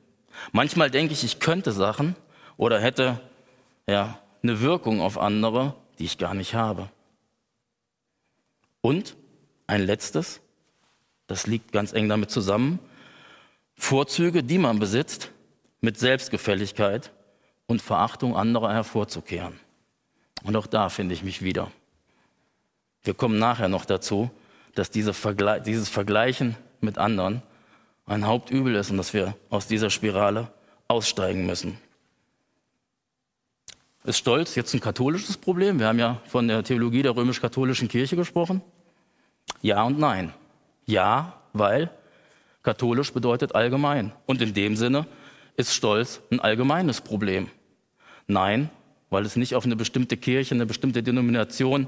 Manchmal 0.54 0.90
denke 0.90 1.12
ich, 1.12 1.26
ich 1.26 1.42
könnte 1.42 1.74
Sachen, 1.74 2.16
oder 2.56 2.80
hätte 2.80 3.20
ja, 3.86 4.18
eine 4.42 4.62
Wirkung 4.62 5.02
auf 5.02 5.18
andere, 5.18 5.76
die 6.00 6.06
ich 6.06 6.18
gar 6.18 6.34
nicht 6.34 6.56
habe. 6.56 6.90
Und 8.80 9.18
ein 9.68 9.86
letztes, 9.86 10.40
das 11.28 11.48
liegt 11.48 11.74
ganz 11.74 11.92
eng 11.92 12.08
damit 12.08 12.32
zusammen, 12.32 12.80
Vorzüge, 13.76 14.42
die 14.42 14.58
man 14.58 14.80
besitzt, 14.80 15.32
mit 15.82 16.00
Selbstgefälligkeit 16.00 17.12
und 17.68 17.82
Verachtung 17.82 18.38
anderer 18.38 18.74
hervorzukehren. 18.74 19.60
Und 20.44 20.56
auch 20.56 20.68
da 20.68 20.88
finde 20.88 21.14
ich 21.14 21.22
mich 21.22 21.42
wieder. 21.42 21.74
Wir 23.06 23.14
kommen 23.14 23.40
nachher 23.40 23.70
noch 23.70 23.86
dazu, 23.86 24.32
dass 24.74 24.90
diese 24.90 25.14
Vergle 25.14 25.62
dieses 25.62 25.90
Vergleichen 25.90 26.56
mit 26.82 26.98
anderen 26.98 27.42
ein 28.08 28.26
Hauptübel 28.26 28.76
ist 28.76 28.92
und 28.92 28.98
dass 28.98 29.14
wir 29.14 29.36
aus 29.50 29.68
dieser 29.68 29.90
Spirale 29.90 30.52
aussteigen 30.88 31.46
müssen. 31.46 31.78
Ist 34.04 34.18
Stolz 34.18 34.56
jetzt 34.56 34.74
ein 34.74 34.80
katholisches 34.80 35.38
Problem? 35.38 35.80
Wir 35.80 35.88
haben 35.88 36.00
ja 36.00 36.22
von 36.28 36.48
der 36.48 36.64
Theologie 36.64 37.02
der 37.02 37.16
römisch-katholischen 37.16 37.88
Kirche 37.88 38.16
gesprochen. 38.16 38.62
Ja 39.62 39.84
und 39.84 39.98
nein. 39.98 40.34
Ja, 40.86 41.42
weil 41.54 41.90
katholisch 42.62 43.14
bedeutet 43.14 43.56
allgemein. 43.56 44.12
Und 44.26 44.42
in 44.42 44.54
dem 44.54 44.76
Sinne 44.76 45.08
ist 45.58 45.74
Stolz 45.74 46.22
ein 46.32 46.40
allgemeines 46.40 47.02
Problem. 47.02 47.50
Nein, 48.28 48.70
weil 49.10 49.26
es 49.26 49.36
nicht 49.36 49.56
auf 49.56 49.66
eine 49.66 49.76
bestimmte 49.76 50.18
Kirche, 50.18 50.54
eine 50.54 50.66
bestimmte 50.66 51.02
Denomination 51.02 51.88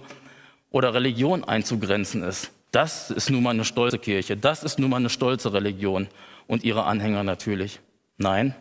oder 0.69 0.93
Religion 0.93 1.43
einzugrenzen 1.43 2.23
ist. 2.23 2.51
Das 2.71 3.11
ist 3.11 3.29
nun 3.29 3.43
mal 3.43 3.51
eine 3.51 3.65
stolze 3.65 3.99
Kirche, 3.99 4.35
das 4.35 4.63
ist 4.63 4.79
nun 4.79 4.89
mal 4.89 4.97
eine 4.97 5.09
stolze 5.09 5.53
Religion 5.53 6.07
und 6.47 6.63
ihre 6.63 6.83
Anhänger 6.83 7.23
natürlich. 7.23 7.79
Nein, 8.17 8.55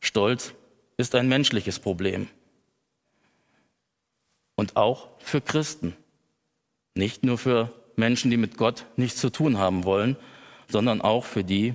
Stolz 0.00 0.52
ist 0.96 1.14
ein 1.14 1.28
menschliches 1.28 1.78
Problem. 1.78 2.28
Und 4.54 4.76
auch 4.76 5.08
für 5.18 5.40
Christen. 5.40 5.96
Nicht 6.94 7.24
nur 7.24 7.38
für 7.38 7.72
Menschen, 7.96 8.30
die 8.30 8.36
mit 8.36 8.56
Gott 8.56 8.84
nichts 8.96 9.20
zu 9.20 9.30
tun 9.30 9.58
haben 9.58 9.84
wollen, 9.84 10.16
sondern 10.68 11.00
auch 11.00 11.24
für 11.24 11.42
die, 11.42 11.74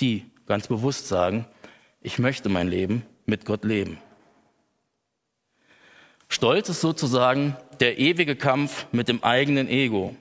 die 0.00 0.26
ganz 0.46 0.66
bewusst 0.66 1.08
sagen, 1.08 1.46
ich 2.00 2.18
möchte 2.18 2.48
mein 2.48 2.68
Leben 2.68 3.06
mit 3.24 3.44
Gott 3.44 3.64
leben. 3.64 3.98
Stolz 6.28 6.68
ist 6.68 6.80
sozusagen 6.80 7.56
der 7.80 7.98
ewige 7.98 8.36
Kampf 8.36 8.86
mit 8.92 9.08
dem 9.08 9.22
eigenen 9.22 9.68
Ego. 9.68 10.14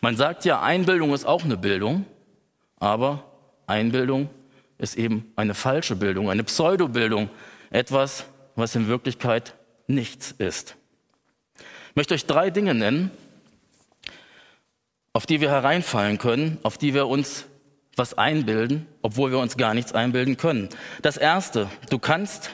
Man 0.00 0.16
sagt 0.16 0.44
ja, 0.44 0.60
Einbildung 0.60 1.12
ist 1.14 1.24
auch 1.24 1.44
eine 1.44 1.56
Bildung, 1.56 2.04
aber 2.78 3.24
Einbildung 3.66 4.28
ist 4.78 4.96
eben 4.96 5.32
eine 5.36 5.54
falsche 5.54 5.96
Bildung, 5.96 6.30
eine 6.30 6.44
Pseudobildung, 6.44 7.30
etwas, 7.70 8.26
was 8.56 8.74
in 8.74 8.88
Wirklichkeit 8.88 9.54
nichts 9.86 10.34
ist. 10.36 10.76
Ich 11.90 11.96
möchte 11.96 12.14
euch 12.14 12.26
drei 12.26 12.50
Dinge 12.50 12.74
nennen, 12.74 13.10
auf 15.12 15.26
die 15.26 15.40
wir 15.40 15.50
hereinfallen 15.50 16.18
können, 16.18 16.58
auf 16.62 16.78
die 16.78 16.94
wir 16.94 17.06
uns 17.06 17.46
was 17.96 18.16
einbilden, 18.16 18.86
obwohl 19.02 19.30
wir 19.30 19.38
uns 19.38 19.56
gar 19.56 19.74
nichts 19.74 19.92
einbilden 19.92 20.36
können. 20.36 20.68
Das 21.02 21.16
Erste, 21.16 21.68
du 21.90 21.98
kannst 21.98 22.50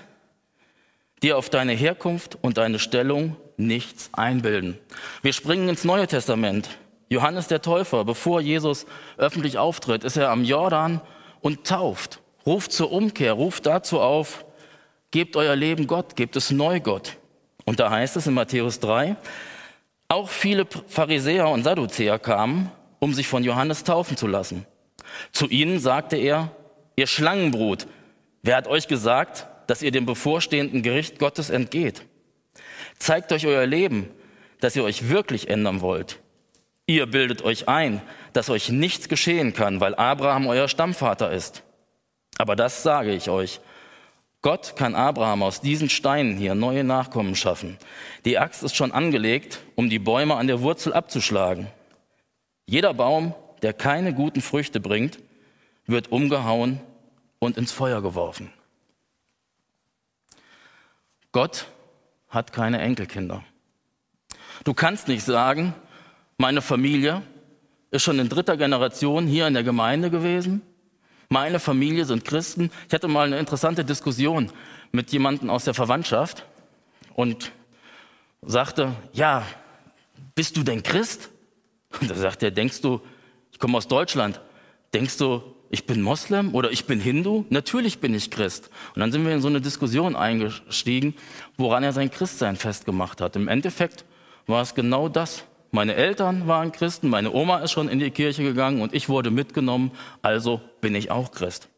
dir 1.22 1.37
auf 1.37 1.50
deine 1.50 1.72
Herkunft 1.72 2.38
und 2.40 2.58
deine 2.58 2.78
Stellung 2.78 3.37
nichts 3.56 4.10
einbilden. 4.12 4.78
Wir 5.22 5.32
springen 5.32 5.68
ins 5.68 5.84
Neue 5.84 6.06
Testament. 6.06 6.68
Johannes 7.08 7.48
der 7.48 7.62
Täufer, 7.62 8.04
bevor 8.04 8.40
Jesus 8.40 8.87
öffentlich 9.16 9.58
auftritt, 9.58 10.04
ist 10.04 10.16
er 10.16 10.30
am 10.30 10.44
Jordan 10.44 11.00
und 11.40 11.66
tauft, 11.66 12.20
ruft 12.46 12.72
zur 12.72 12.92
Umkehr, 12.92 13.32
ruft 13.32 13.66
dazu 13.66 14.00
auf, 14.00 14.44
gebt 15.10 15.37
euer 15.37 15.56
Leben 15.56 15.87
Gott, 15.87 16.16
gebt 16.16 16.37
es 16.37 16.50
neu 16.50 16.80
Gott. 16.80 17.16
Und 17.64 17.80
da 17.80 17.90
heißt 17.90 18.16
es 18.16 18.26
in 18.26 18.34
Matthäus 18.34 18.80
3, 18.80 19.16
auch 20.08 20.28
viele 20.28 20.66
Pharisäer 20.87 21.48
und 21.48 21.64
Sadduzäer 21.64 22.18
kamen, 22.18 22.70
um 22.98 23.14
sich 23.14 23.28
von 23.28 23.44
Johannes 23.44 23.84
taufen 23.84 24.16
zu 24.16 24.26
lassen. 24.26 24.66
Zu 25.32 25.46
ihnen 25.48 25.78
sagte 25.80 26.16
er, 26.16 26.50
ihr 26.96 27.06
Schlangenbrut, 27.06 27.87
wer 28.42 28.56
hat 28.56 28.68
euch 28.68 28.88
gesagt, 28.88 29.46
dass 29.68 29.82
ihr 29.82 29.92
dem 29.92 30.06
bevorstehenden 30.06 30.82
Gericht 30.82 31.20
Gottes 31.20 31.50
entgeht? 31.50 32.02
Zeigt 32.98 33.30
euch 33.30 33.46
euer 33.46 33.66
Leben, 33.66 34.10
dass 34.60 34.75
ihr 34.75 34.82
euch 34.82 35.08
wirklich 35.08 35.48
ändern 35.48 35.80
wollt. 35.80 36.18
Ihr 36.87 37.06
bildet 37.06 37.42
euch 37.42 37.68
ein, 37.68 38.00
dass 38.32 38.50
euch 38.50 38.70
nichts 38.70 39.08
geschehen 39.08 39.52
kann, 39.52 39.80
weil 39.80 39.94
Abraham 39.94 40.46
euer 40.46 40.68
Stammvater 40.68 41.30
ist. 41.30 41.62
Aber 42.38 42.56
das 42.56 42.82
sage 42.82 43.12
ich 43.12 43.28
euch. 43.28 43.60
Gott 44.40 44.75
kann 44.76 44.94
Abraham 44.94 45.42
aus 45.42 45.60
diesen 45.60 45.90
Steinen 45.90 46.38
hier 46.38 46.54
neue 46.54 46.84
Nachkommen 46.84 47.34
schaffen. 47.34 47.76
Die 48.25 48.38
Axt 48.38 48.62
ist 48.62 48.75
schon 48.75 48.92
angelegt, 48.92 49.60
um 49.75 49.90
die 49.90 49.98
Bäume 49.98 50.37
an 50.37 50.46
der 50.46 50.62
Wurzel 50.62 50.94
abzuschlagen. 50.94 51.66
Jeder 52.66 52.94
Baum, 52.94 53.34
der 53.60 53.75
keine 53.75 54.14
guten 54.14 54.40
Früchte 54.40 54.80
bringt, 54.80 55.18
wird 55.87 56.10
umgehauen 56.10 56.80
und 57.38 57.58
ins 57.58 57.72
Feuer 57.72 58.00
geworfen. 58.00 58.50
Gott 61.32 61.66
hat 62.28 62.52
keine 62.52 62.80
Enkelkinder. 62.80 63.44
Du 64.64 64.75
kannst 64.75 65.08
nicht 65.08 65.25
sagen, 65.25 65.75
meine 66.37 66.62
Familie 66.62 67.23
ist 67.90 68.02
schon 68.02 68.18
in 68.18 68.28
dritter 68.28 68.56
Generation 68.56 69.26
hier 69.26 69.47
in 69.47 69.54
der 69.54 69.62
Gemeinde 69.62 70.11
gewesen. 70.11 70.62
Meine 71.28 71.58
Familie 71.58 72.04
sind 72.04 72.25
Christen. 72.25 72.70
Ich 72.87 72.94
hatte 72.94 73.08
mal 73.08 73.26
eine 73.26 73.38
interessante 73.38 73.85
Diskussion 73.85 74.50
mit 74.92 75.12
jemandem 75.12 75.50
aus 75.50 75.64
der 75.64 75.75
Verwandtschaft 75.75 76.47
und 77.14 77.52
sagte, 78.42 78.94
ja, 79.12 79.44
bist 80.35 80.56
du 80.56 80.62
denn 80.62 80.82
Christ? 80.82 81.30
Und 82.00 82.11
da 82.11 82.14
sagt 82.14 82.42
er, 82.42 82.50
denkst 82.50 82.80
du, 82.80 83.00
ich 83.52 83.58
komme 83.58 83.76
aus 83.76 83.88
Deutschland. 83.88 84.40
Denkst 84.94 85.18
du, 85.18 85.42
ich 85.70 85.87
bin 85.87 86.00
Moslem 86.00 86.54
oder 86.54 86.70
ich 86.70 86.87
bin 86.87 87.00
Hindu? 87.00 87.44
Natürlich 87.50 87.98
bin 87.98 88.14
ich 88.14 88.30
Christ. 88.30 88.70
Und 88.94 89.00
dann 89.00 89.12
sind 89.12 89.25
wir 89.25 89.34
in 89.34 89.40
so 89.40 89.48
eine 89.48 89.60
Diskussion 89.60 90.16
eingestiegen, 90.16 91.14
woran 91.56 91.84
er 91.84 91.92
sein 91.92 92.10
Christsein 92.10 92.56
festgemacht 92.56 93.20
hat. 93.20 93.37
Im 93.37 93.48
Endeffekt 93.48 94.04
war 94.46 94.62
es 94.62 94.75
genau 94.75 95.08
das. 95.08 95.44
Meine 95.70 95.94
Eltern 95.94 96.46
waren 96.46 96.72
Christen, 96.72 97.10
meine 97.10 97.30
Oma 97.30 97.58
ist 97.58 97.72
schon 97.72 97.90
in 97.90 97.98
die 97.98 98.10
Kirche 98.10 98.42
gegangen 98.42 98.80
und 98.80 98.94
ich 98.94 99.10
wurde 99.10 99.30
mitgenommen, 99.30 99.90
also 100.22 100.62
bin 100.80 100.94
ich 100.94 101.10
auch 101.10 101.30
Christ. 101.30 101.68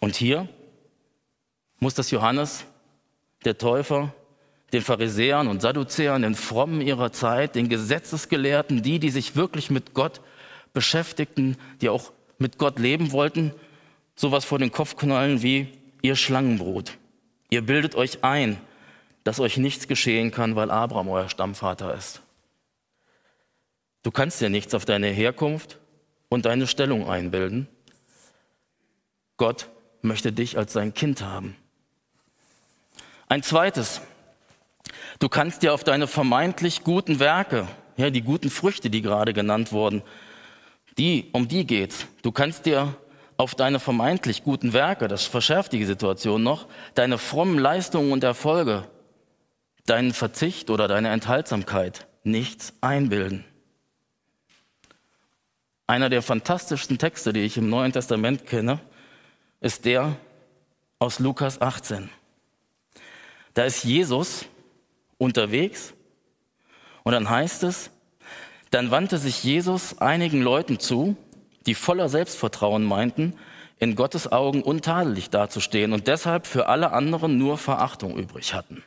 Und 0.00 0.16
hier 0.16 0.48
muss 1.78 1.94
das 1.94 2.10
Johannes, 2.10 2.64
der 3.44 3.56
Täufer, 3.56 4.12
den 4.72 4.82
Pharisäern 4.82 5.46
und 5.46 5.62
Sadduzäern, 5.62 6.22
den 6.22 6.34
Frommen 6.34 6.80
ihrer 6.80 7.12
Zeit, 7.12 7.54
den 7.54 7.68
Gesetzesgelehrten, 7.68 8.82
die, 8.82 8.98
die 8.98 9.10
sich 9.10 9.36
wirklich 9.36 9.70
mit 9.70 9.94
Gott 9.94 10.20
beschäftigten, 10.72 11.56
die 11.80 11.88
auch 11.88 12.12
mit 12.38 12.58
Gott 12.58 12.78
leben 12.78 13.12
wollten, 13.12 13.52
sowas 14.14 14.44
vor 14.44 14.58
den 14.58 14.72
Kopf 14.72 14.96
knallen 14.96 15.42
wie 15.42 15.68
ihr 16.02 16.16
Schlangenbrot. 16.16 16.96
Ihr 17.50 17.62
bildet 17.62 17.94
euch 17.94 18.24
ein, 18.24 18.58
dass 19.24 19.40
euch 19.40 19.56
nichts 19.56 19.88
geschehen 19.88 20.30
kann, 20.30 20.56
weil 20.56 20.70
Abraham 20.70 21.08
euer 21.08 21.28
Stammvater 21.28 21.94
ist. 21.94 22.22
Du 24.02 24.10
kannst 24.10 24.40
dir 24.40 24.48
nichts 24.48 24.74
auf 24.74 24.84
deine 24.84 25.08
Herkunft 25.08 25.78
und 26.28 26.46
deine 26.46 26.66
Stellung 26.66 27.08
einbilden. 27.08 27.68
Gott 29.36 29.68
möchte 30.00 30.32
dich 30.32 30.56
als 30.56 30.72
sein 30.72 30.94
Kind 30.94 31.22
haben. 31.22 31.56
Ein 33.28 33.42
zweites, 33.42 34.00
Du 35.20 35.28
kannst 35.28 35.62
dir 35.62 35.74
auf 35.74 35.84
deine 35.84 36.06
vermeintlich 36.06 36.82
guten 36.82 37.20
Werke, 37.20 37.68
ja, 37.98 38.08
die 38.08 38.22
guten 38.22 38.48
Früchte, 38.48 38.88
die 38.88 39.02
gerade 39.02 39.34
genannt 39.34 39.70
wurden, 39.70 40.02
die, 40.98 41.28
um 41.32 41.48
die 41.48 41.66
geht's. 41.66 42.06
Du 42.22 42.32
kannst 42.32 42.66
dir 42.66 42.96
auf 43.36 43.54
deine 43.54 43.80
vermeintlich 43.80 44.44
guten 44.44 44.72
Werke, 44.72 45.08
das 45.08 45.24
verschärft 45.24 45.72
die 45.72 45.84
Situation 45.84 46.42
noch, 46.42 46.66
deine 46.94 47.16
frommen 47.16 47.58
Leistungen 47.58 48.12
und 48.12 48.22
Erfolge, 48.22 48.86
deinen 49.86 50.12
Verzicht 50.12 50.68
oder 50.68 50.88
deine 50.88 51.08
Enthaltsamkeit 51.08 52.06
nichts 52.22 52.74
einbilden. 52.80 53.44
Einer 55.86 56.10
der 56.10 56.22
fantastischsten 56.22 56.98
Texte, 56.98 57.32
die 57.32 57.40
ich 57.40 57.56
im 57.56 57.68
Neuen 57.68 57.92
Testament 57.92 58.46
kenne, 58.46 58.78
ist 59.60 59.86
der 59.86 60.16
aus 60.98 61.18
Lukas 61.18 61.60
18. 61.60 62.10
Da 63.54 63.64
ist 63.64 63.84
Jesus 63.84 64.44
unterwegs. 65.18 65.94
Und 67.02 67.12
dann 67.12 67.28
heißt 67.28 67.62
es, 67.64 67.90
dann 68.70 68.90
wandte 68.90 69.18
sich 69.18 69.42
Jesus 69.42 69.98
einigen 69.98 70.42
Leuten 70.42 70.78
zu, 70.78 71.16
die 71.66 71.74
voller 71.74 72.08
Selbstvertrauen 72.08 72.84
meinten, 72.84 73.34
in 73.78 73.94
Gottes 73.96 74.30
Augen 74.30 74.62
untadelig 74.62 75.30
dazustehen 75.30 75.92
und 75.92 76.06
deshalb 76.06 76.46
für 76.46 76.66
alle 76.66 76.92
anderen 76.92 77.38
nur 77.38 77.58
Verachtung 77.58 78.16
übrig 78.16 78.54
hatten. 78.54 78.82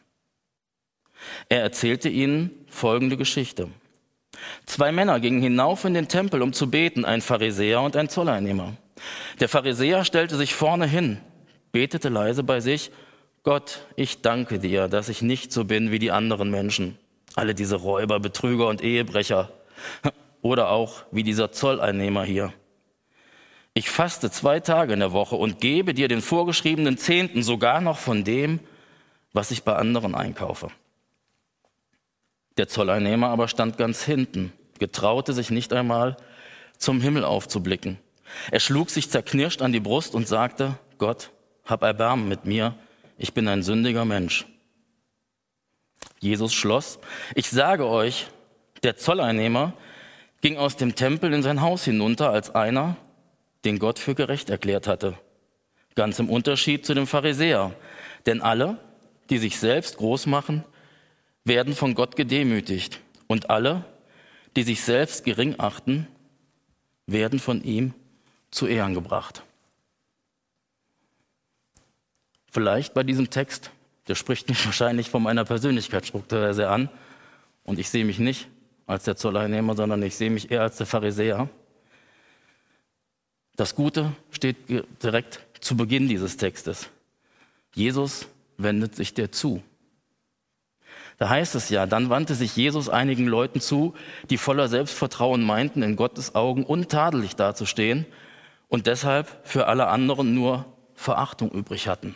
Er 1.50 1.62
erzählte 1.62 2.10
ihnen 2.10 2.52
folgende 2.68 3.18
Geschichte. 3.18 3.70
Zwei 4.66 4.92
Männer 4.92 5.20
gingen 5.20 5.42
hinauf 5.42 5.86
in 5.86 5.94
den 5.94 6.08
Tempel, 6.08 6.42
um 6.42 6.54
zu 6.54 6.70
beten, 6.70 7.06
ein 7.06 7.22
Pharisäer 7.22 7.82
und 7.82 7.96
ein 7.96 8.10
Zolleinnehmer. 8.10 8.74
Der 9.40 9.50
Pharisäer 9.50 10.06
stellte 10.06 10.38
sich 10.38 10.54
vorne 10.54 10.86
hin, 10.86 11.20
betete 11.72 12.10
leise 12.10 12.44
bei 12.44 12.60
sich 12.60 12.92
Gott, 13.44 13.82
ich 13.98 14.22
danke 14.22 14.58
dir, 14.58 14.88
dass 14.88 15.10
ich 15.10 15.22
nicht 15.22 15.52
so 15.52 15.66
bin 15.66 15.92
wie 15.92 16.00
die 16.00 16.12
anderen 16.12 16.50
Menschen. 16.50 16.98
Alle 17.36 17.54
diese 17.54 17.76
Räuber, 17.76 18.22
Betrüger 18.22 18.68
und 18.68 18.82
Ehebrecher. 18.82 19.52
Oder 20.42 20.70
auch 20.70 21.04
wie 21.12 21.24
dieser 21.24 21.52
Zolleinnehmer 21.52 22.26
hier. 22.26 22.54
Ich 23.74 23.90
faste 23.90 24.30
zwei 24.30 24.60
Tage 24.60 24.94
in 24.94 25.00
der 25.00 25.14
Woche 25.14 25.36
und 25.36 25.60
gebe 25.60 25.94
dir 25.94 26.08
den 26.08 26.22
vorgeschriebenen 26.22 26.98
Zehnten 26.98 27.42
sogar 27.42 27.82
noch 27.82 27.98
von 27.98 28.24
dem, 28.24 28.60
was 29.32 29.52
ich 29.52 29.64
bei 29.64 29.76
anderen 29.76 30.14
einkaufe. 30.14 30.70
Der 32.58 32.68
Zolleinnehmer 32.68 33.30
aber 33.30 33.48
stand 33.48 33.78
ganz 33.78 34.04
hinten, 34.04 34.54
getraute 34.78 35.34
sich 35.34 35.50
nicht 35.50 35.74
einmal, 35.74 36.18
zum 36.78 37.02
Himmel 37.02 37.24
aufzublicken. 37.24 37.98
Er 38.52 38.60
schlug 38.60 38.90
sich 38.90 39.10
zerknirscht 39.10 39.62
an 39.62 39.72
die 39.72 39.80
Brust 39.80 40.14
und 40.14 40.28
sagte, 40.28 40.78
Gott, 41.00 41.32
hab 41.66 41.82
Erbarmen 41.82 42.28
mit 42.28 42.46
mir, 42.46 42.76
ich 43.18 43.34
bin 43.34 43.48
ein 43.48 43.64
sündiger 43.64 44.06
Mensch. 44.06 44.46
Jesus 46.20 46.54
schloss, 46.54 47.00
ich 47.36 47.50
sage 47.50 47.88
euch, 47.88 48.28
der 48.84 48.98
Zolleinnehmer 48.98 49.74
ging 50.42 50.58
aus 50.58 50.76
dem 50.76 50.96
Tempel 50.96 51.34
in 51.34 51.42
sein 51.42 51.62
Haus 51.62 51.86
hinunter 51.86 52.30
als 52.30 52.54
einer, 52.54 52.98
den 53.64 53.80
Gott 53.80 53.98
für 53.98 54.14
gerecht 54.14 54.50
erklärt 54.50 54.88
hatte. 54.88 55.18
Ganz 55.96 56.20
im 56.20 56.30
Unterschied 56.30 56.86
zu 56.86 56.94
dem 56.94 57.08
Pharisäer. 57.08 57.74
Denn 58.26 58.42
alle, 58.42 58.78
die 59.30 59.38
sich 59.38 59.58
selbst 59.58 59.98
groß 59.98 60.26
machen, 60.26 60.66
werden 61.46 61.76
von 61.76 61.96
Gott 61.96 62.16
gedemütigt. 62.16 63.00
Und 63.28 63.50
alle, 63.50 63.86
die 64.56 64.64
sich 64.64 64.82
selbst 64.82 65.24
gering 65.24 65.56
achten, 65.60 66.08
werden 67.08 67.40
von 67.40 67.64
ihm 67.64 67.94
zu 68.52 68.68
Ehren 68.68 68.94
gebracht. 68.94 69.44
Vielleicht 72.52 72.94
bei 72.94 73.04
diesem 73.04 73.30
Text, 73.30 73.72
der 74.08 74.16
spricht 74.16 74.50
mich 74.50 74.66
wahrscheinlich 74.66 75.10
von 75.10 75.24
meiner 75.24 75.46
Persönlichkeitsstruktur 75.46 76.54
sehr 76.54 76.70
an. 76.70 76.90
Und 77.64 77.80
ich 77.80 77.90
sehe 77.90 78.04
mich 78.04 78.20
nicht 78.20 78.50
als 78.94 79.04
der 79.04 79.18
Zolleinnehmer, 79.18 79.76
sondern 79.76 80.02
ich 80.04 80.16
sehe 80.16 80.30
mich 80.30 80.52
eher 80.52 80.62
als 80.62 80.78
der 80.78 80.86
Pharisäer. 80.86 81.50
Das 83.56 83.76
Gute 83.76 84.14
steht 84.32 84.58
direkt 85.04 85.42
zu 85.60 85.78
Beginn 85.78 86.08
dieses 86.08 86.38
Textes. 86.38 86.90
Jesus 87.76 88.28
wendet 88.58 88.96
sich 88.96 89.14
dir 89.14 89.32
zu. 89.32 89.62
Da 91.18 91.30
heißt 91.30 91.56
es 91.56 91.70
ja, 91.70 91.86
dann 91.86 92.10
wandte 92.10 92.36
sich 92.36 92.56
Jesus 92.56 92.90
einigen 92.90 93.28
Leuten 93.28 93.62
zu, 93.62 93.94
die 94.30 94.38
voller 94.38 94.68
Selbstvertrauen 94.68 95.44
meinten, 95.44 95.84
in 95.84 95.96
Gottes 95.96 96.36
Augen 96.36 96.64
untadelig 96.64 97.36
dazustehen 97.36 98.06
und 98.68 98.88
deshalb 98.88 99.28
für 99.44 99.68
alle 99.68 99.88
anderen 99.88 100.34
nur 100.34 100.66
Verachtung 100.96 101.52
übrig 101.52 101.88
hatten. 101.88 102.16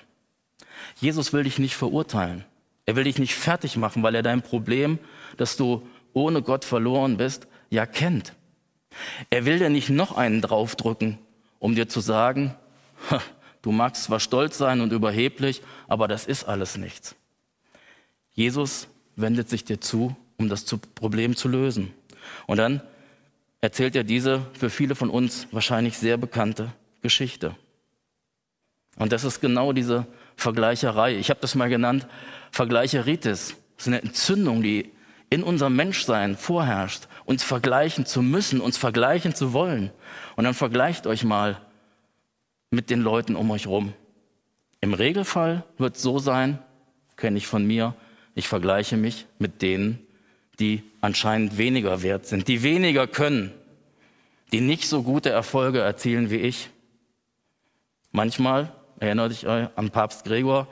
Jesus 0.96 1.34
will 1.34 1.44
dich 1.44 1.60
nicht 1.60 1.76
verurteilen. 1.76 2.44
Er 2.86 2.96
will 2.96 3.04
dich 3.04 3.20
nicht 3.20 3.36
fertig 3.36 3.78
machen, 3.78 4.02
weil 4.02 4.16
er 4.16 4.24
dein 4.24 4.42
Problem, 4.42 4.98
dass 5.38 5.58
du 5.58 5.88
ohne 6.18 6.42
Gott 6.42 6.66
verloren 6.66 7.18
bist, 7.18 7.48
ja 7.70 7.86
kennt. 7.86 8.34
Er 9.30 9.46
will 9.46 9.60
dir 9.60 9.70
nicht 9.70 9.90
noch 9.90 10.18
einen 10.18 10.42
draufdrücken, 10.42 11.20
um 11.60 11.76
dir 11.76 11.88
zu 11.88 12.00
sagen, 12.00 12.56
du 13.62 13.72
magst 13.72 14.06
zwar 14.06 14.20
stolz 14.20 14.58
sein 14.58 14.82
und 14.82 14.92
überheblich, 14.92 15.62
aber 15.88 16.08
das 16.08 16.26
ist 16.26 16.46
alles 16.46 16.78
nichts. 16.78 17.16
Jesus 18.34 18.88
wendet 19.16 19.50
sich 19.50 19.64
dir 19.64 19.80
zu, 19.80 20.16
um 20.38 20.50
das 20.50 20.66
Problem 20.96 21.36
zu 21.36 21.48
lösen. 21.48 21.94
Und 22.48 22.58
dann 22.58 22.82
erzählt 23.62 23.96
er 23.96 24.04
diese 24.04 24.46
für 24.54 24.70
viele 24.70 24.96
von 24.96 25.10
uns 25.10 25.48
wahrscheinlich 25.52 25.98
sehr 25.98 26.18
bekannte 26.18 26.74
Geschichte. 27.02 27.56
Und 28.98 29.12
das 29.12 29.24
ist 29.24 29.40
genau 29.40 29.74
diese 29.74 30.08
Vergleicherei. 30.36 31.16
Ich 31.16 31.30
habe 31.30 31.40
das 31.42 31.54
mal 31.54 31.70
genannt, 31.70 32.08
Vergleicheritis. 32.52 33.56
Das 33.76 33.86
ist 33.86 33.88
eine 33.88 34.02
Entzündung, 34.02 34.64
die 34.64 34.92
in 35.30 35.44
unserem 35.44 35.76
Menschsein 35.76 36.38
vorherrscht, 36.38 37.08
uns 37.26 37.44
vergleichen 37.44 38.06
zu 38.06 38.22
müssen, 38.22 38.62
uns 38.62 38.78
vergleichen 38.78 39.36
zu 39.36 39.54
wollen. 39.54 39.92
Und 40.36 40.46
dann 40.46 40.54
vergleicht 40.54 41.06
euch 41.08 41.24
mal 41.24 41.62
mit 42.70 42.90
den 42.90 43.02
Leuten 43.02 43.36
um 43.36 43.52
euch 43.52 43.68
rum. 43.68 43.94
Im 44.80 44.94
Regelfall 44.94 45.64
wird 45.78 45.96
es 45.96 46.02
so 46.02 46.20
sein, 46.20 46.60
kenne 47.16 47.38
ich 47.38 47.48
von 47.48 47.66
mir, 47.66 47.96
ich 48.36 48.48
vergleiche 48.48 48.98
mich 48.98 49.26
mit 49.40 49.62
denen, 49.62 50.00
die 50.60 50.84
anscheinend 51.02 51.58
weniger 51.58 52.04
wert 52.04 52.26
sind, 52.26 52.48
die 52.48 52.64
weniger 52.64 53.08
können, 53.08 53.52
die 54.52 54.62
nicht 54.62 54.88
so 54.88 55.04
gute 55.04 55.30
Erfolge 55.30 55.80
erzielen 55.80 56.30
wie 56.30 56.38
ich. 56.38 56.70
Manchmal 58.12 58.72
erinnert 59.00 59.32
euch 59.44 59.70
an 59.76 59.90
Papst 59.90 60.24
Gregor, 60.24 60.68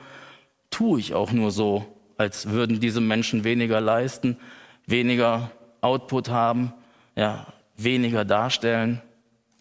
tue 0.70 1.00
ich 1.00 1.14
auch 1.14 1.32
nur 1.32 1.50
so, 1.50 1.95
als 2.18 2.50
würden 2.50 2.80
diese 2.80 3.00
Menschen 3.00 3.44
weniger 3.44 3.80
leisten, 3.80 4.36
weniger 4.86 5.50
Output 5.80 6.28
haben, 6.28 6.72
ja, 7.14 7.52
weniger 7.76 8.24
darstellen 8.24 9.02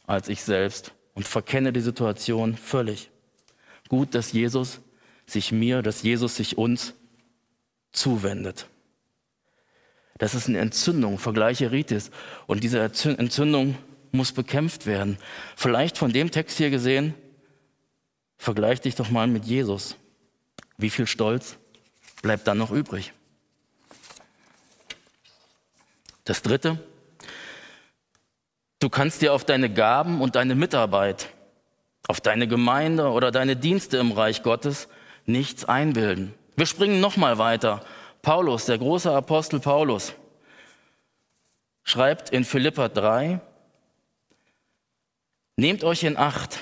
als 0.08 0.30
ich 0.30 0.44
selbst 0.44 0.94
und 1.14 1.28
verkenne 1.28 1.74
die 1.74 1.82
Situation 1.82 2.56
völlig. 2.56 3.10
Gut, 3.90 4.16
dass 4.16 4.32
Jesus 4.32 4.82
sich 5.26 5.52
mir, 5.52 5.82
dass 5.82 6.04
Jesus 6.04 6.36
sich 6.36 6.58
uns 6.58 6.94
zuwendet. 7.92 8.68
Das 10.18 10.36
ist 10.36 10.48
eine 10.48 10.60
Entzündung, 10.60 11.18
vergleiche 11.18 11.72
Ritis. 11.72 12.12
Und 12.48 12.64
diese 12.64 12.80
Entzündung 12.80 13.78
muss 14.12 14.32
bekämpft 14.32 14.86
werden. 14.86 15.18
Vielleicht 15.56 15.98
von 15.98 16.14
dem 16.14 16.32
Text 16.32 16.58
hier 16.58 16.70
gesehen, 16.70 17.16
Vergleich 18.38 18.82
dich 18.82 18.96
doch 18.96 19.10
mal 19.10 19.28
mit 19.28 19.46
Jesus. 19.46 19.96
Wie 20.78 20.90
viel 20.90 21.08
Stolz 21.08 21.58
bleibt 22.26 22.48
dann 22.48 22.58
noch 22.58 22.72
übrig? 22.72 23.14
Das 26.24 26.42
Dritte, 26.42 26.84
du 28.80 28.90
kannst 28.90 29.22
dir 29.22 29.32
auf 29.32 29.46
deine 29.46 29.72
Gaben 29.72 30.22
und 30.22 30.36
deine 30.36 30.56
Mitarbeit, 30.56 31.30
auf 32.08 32.20
deine 32.22 32.48
Gemeinde 32.48 33.10
oder 33.10 33.30
deine 33.30 33.56
Dienste 33.56 33.98
im 33.98 34.12
Reich 34.12 34.42
Gottes 34.42 34.88
nichts 35.28 35.66
einbilden. 35.66 36.34
Wir 36.56 36.66
springen 36.66 37.00
noch 37.00 37.16
mal 37.16 37.38
weiter. 37.38 37.86
Paulus, 38.24 38.66
der 38.66 38.80
große 38.80 39.12
Apostel 39.12 39.60
Paulus, 39.60 40.14
schreibt 41.84 42.32
in 42.32 42.44
Philippa 42.44 42.90
3, 42.90 43.40
Nehmt 45.58 45.84
euch 45.84 46.04
in 46.04 46.18
Acht, 46.18 46.58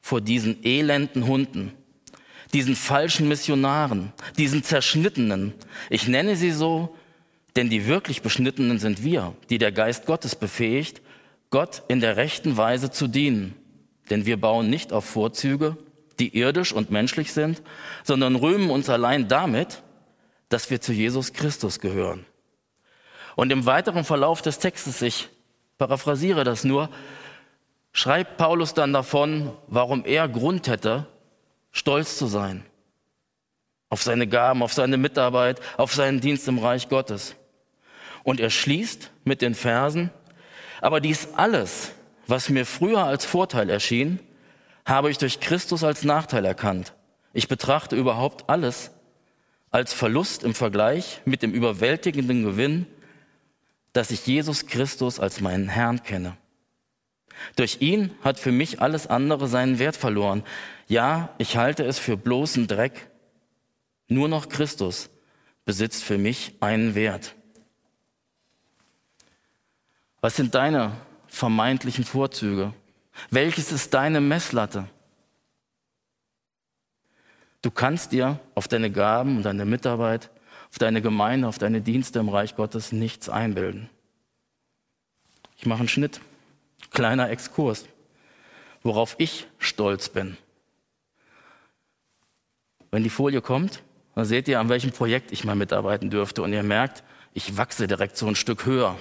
vor 0.00 0.22
diesen 0.22 0.64
elenden 0.64 1.26
Hunden, 1.26 1.76
diesen 2.52 2.76
falschen 2.76 3.28
Missionaren, 3.28 4.12
diesen 4.36 4.62
Zerschnittenen. 4.62 5.54
Ich 5.90 6.06
nenne 6.08 6.36
sie 6.36 6.50
so, 6.50 6.96
denn 7.56 7.70
die 7.70 7.86
wirklich 7.86 8.22
Beschnittenen 8.22 8.78
sind 8.78 9.04
wir, 9.04 9.34
die 9.50 9.58
der 9.58 9.72
Geist 9.72 10.06
Gottes 10.06 10.36
befähigt, 10.36 11.02
Gott 11.50 11.82
in 11.88 12.00
der 12.00 12.16
rechten 12.16 12.56
Weise 12.56 12.90
zu 12.90 13.08
dienen. 13.08 13.54
Denn 14.10 14.26
wir 14.26 14.40
bauen 14.40 14.70
nicht 14.70 14.92
auf 14.92 15.04
Vorzüge, 15.04 15.76
die 16.18 16.36
irdisch 16.36 16.72
und 16.72 16.90
menschlich 16.90 17.32
sind, 17.32 17.62
sondern 18.04 18.36
rühmen 18.36 18.70
uns 18.70 18.88
allein 18.88 19.28
damit, 19.28 19.82
dass 20.48 20.70
wir 20.70 20.80
zu 20.80 20.92
Jesus 20.92 21.32
Christus 21.32 21.80
gehören. 21.80 22.24
Und 23.36 23.50
im 23.50 23.64
weiteren 23.64 24.04
Verlauf 24.04 24.42
des 24.42 24.58
Textes, 24.58 25.00
ich 25.00 25.28
paraphrasiere 25.78 26.44
das 26.44 26.64
nur, 26.64 26.90
schreibt 27.92 28.36
Paulus 28.36 28.74
dann 28.74 28.92
davon, 28.92 29.52
warum 29.68 30.04
er 30.04 30.28
Grund 30.28 30.68
hätte, 30.68 31.06
stolz 31.72 32.16
zu 32.18 32.26
sein. 32.26 32.64
Auf 33.88 34.02
seine 34.02 34.26
Gaben, 34.26 34.62
auf 34.62 34.72
seine 34.72 34.96
Mitarbeit, 34.96 35.60
auf 35.76 35.92
seinen 35.94 36.20
Dienst 36.20 36.46
im 36.48 36.58
Reich 36.58 36.88
Gottes. 36.88 37.34
Und 38.22 38.40
er 38.40 38.50
schließt 38.50 39.10
mit 39.24 39.42
den 39.42 39.54
Versen, 39.54 40.10
aber 40.80 41.00
dies 41.00 41.28
alles, 41.36 41.92
was 42.26 42.48
mir 42.48 42.64
früher 42.64 43.04
als 43.04 43.24
Vorteil 43.24 43.68
erschien, 43.68 44.20
habe 44.84 45.10
ich 45.10 45.18
durch 45.18 45.40
Christus 45.40 45.84
als 45.84 46.04
Nachteil 46.04 46.44
erkannt. 46.44 46.94
Ich 47.32 47.48
betrachte 47.48 47.96
überhaupt 47.96 48.48
alles 48.48 48.90
als 49.70 49.92
Verlust 49.92 50.44
im 50.44 50.54
Vergleich 50.54 51.22
mit 51.24 51.42
dem 51.42 51.52
überwältigenden 51.52 52.44
Gewinn, 52.44 52.86
dass 53.92 54.10
ich 54.10 54.26
Jesus 54.26 54.66
Christus 54.66 55.18
als 55.18 55.40
meinen 55.40 55.68
Herrn 55.68 56.02
kenne. 56.02 56.36
Durch 57.56 57.78
ihn 57.80 58.14
hat 58.22 58.38
für 58.38 58.52
mich 58.52 58.80
alles 58.80 59.06
andere 59.06 59.48
seinen 59.48 59.78
Wert 59.78 59.96
verloren. 59.96 60.42
Ja, 60.88 61.34
ich 61.38 61.56
halte 61.56 61.84
es 61.84 61.98
für 61.98 62.16
bloßen 62.16 62.66
Dreck. 62.66 63.10
Nur 64.08 64.28
noch 64.28 64.48
Christus 64.48 65.10
besitzt 65.64 66.04
für 66.04 66.18
mich 66.18 66.54
einen 66.60 66.94
Wert. 66.94 67.34
Was 70.20 70.36
sind 70.36 70.54
deine 70.54 70.92
vermeintlichen 71.26 72.04
Vorzüge? 72.04 72.72
Welches 73.30 73.72
ist 73.72 73.92
deine 73.94 74.20
Messlatte? 74.20 74.88
Du 77.60 77.70
kannst 77.70 78.12
dir 78.12 78.40
auf 78.54 78.68
deine 78.68 78.90
Gaben 78.90 79.36
und 79.36 79.42
deine 79.44 79.64
Mitarbeit, 79.64 80.30
auf 80.70 80.78
deine 80.78 81.00
Gemeinde, 81.00 81.46
auf 81.46 81.58
deine 81.58 81.80
Dienste 81.80 82.18
im 82.18 82.28
Reich 82.28 82.56
Gottes 82.56 82.92
nichts 82.92 83.28
einbilden. 83.28 83.88
Ich 85.56 85.66
mache 85.66 85.80
einen 85.80 85.88
Schnitt. 85.88 86.20
Kleiner 86.92 87.30
Exkurs, 87.30 87.86
worauf 88.82 89.14
ich 89.18 89.46
stolz 89.58 90.08
bin. 90.08 90.36
Wenn 92.90 93.02
die 93.02 93.10
Folie 93.10 93.40
kommt, 93.40 93.82
dann 94.14 94.26
seht 94.26 94.48
ihr, 94.48 94.60
an 94.60 94.68
welchem 94.68 94.92
Projekt 94.92 95.32
ich 95.32 95.44
mal 95.44 95.56
mitarbeiten 95.56 96.10
dürfte. 96.10 96.42
Und 96.42 96.52
ihr 96.52 96.62
merkt, 96.62 97.02
ich 97.32 97.56
wachse 97.56 97.86
direkt 97.86 98.16
so 98.16 98.26
ein 98.26 98.36
Stück 98.36 98.66
höher. 98.66 98.98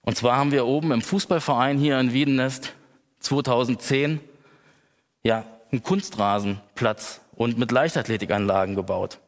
Und 0.00 0.16
zwar 0.16 0.36
haben 0.36 0.52
wir 0.52 0.66
oben 0.66 0.92
im 0.92 1.02
Fußballverein 1.02 1.78
hier 1.78 1.98
in 2.00 2.12
Wiedenest 2.12 2.72
2010 3.20 4.20
ja, 5.22 5.44
einen 5.72 5.82
Kunstrasenplatz 5.82 7.20
und 7.34 7.58
mit 7.58 7.72
Leichtathletikanlagen 7.72 8.76
gebaut. 8.76 9.18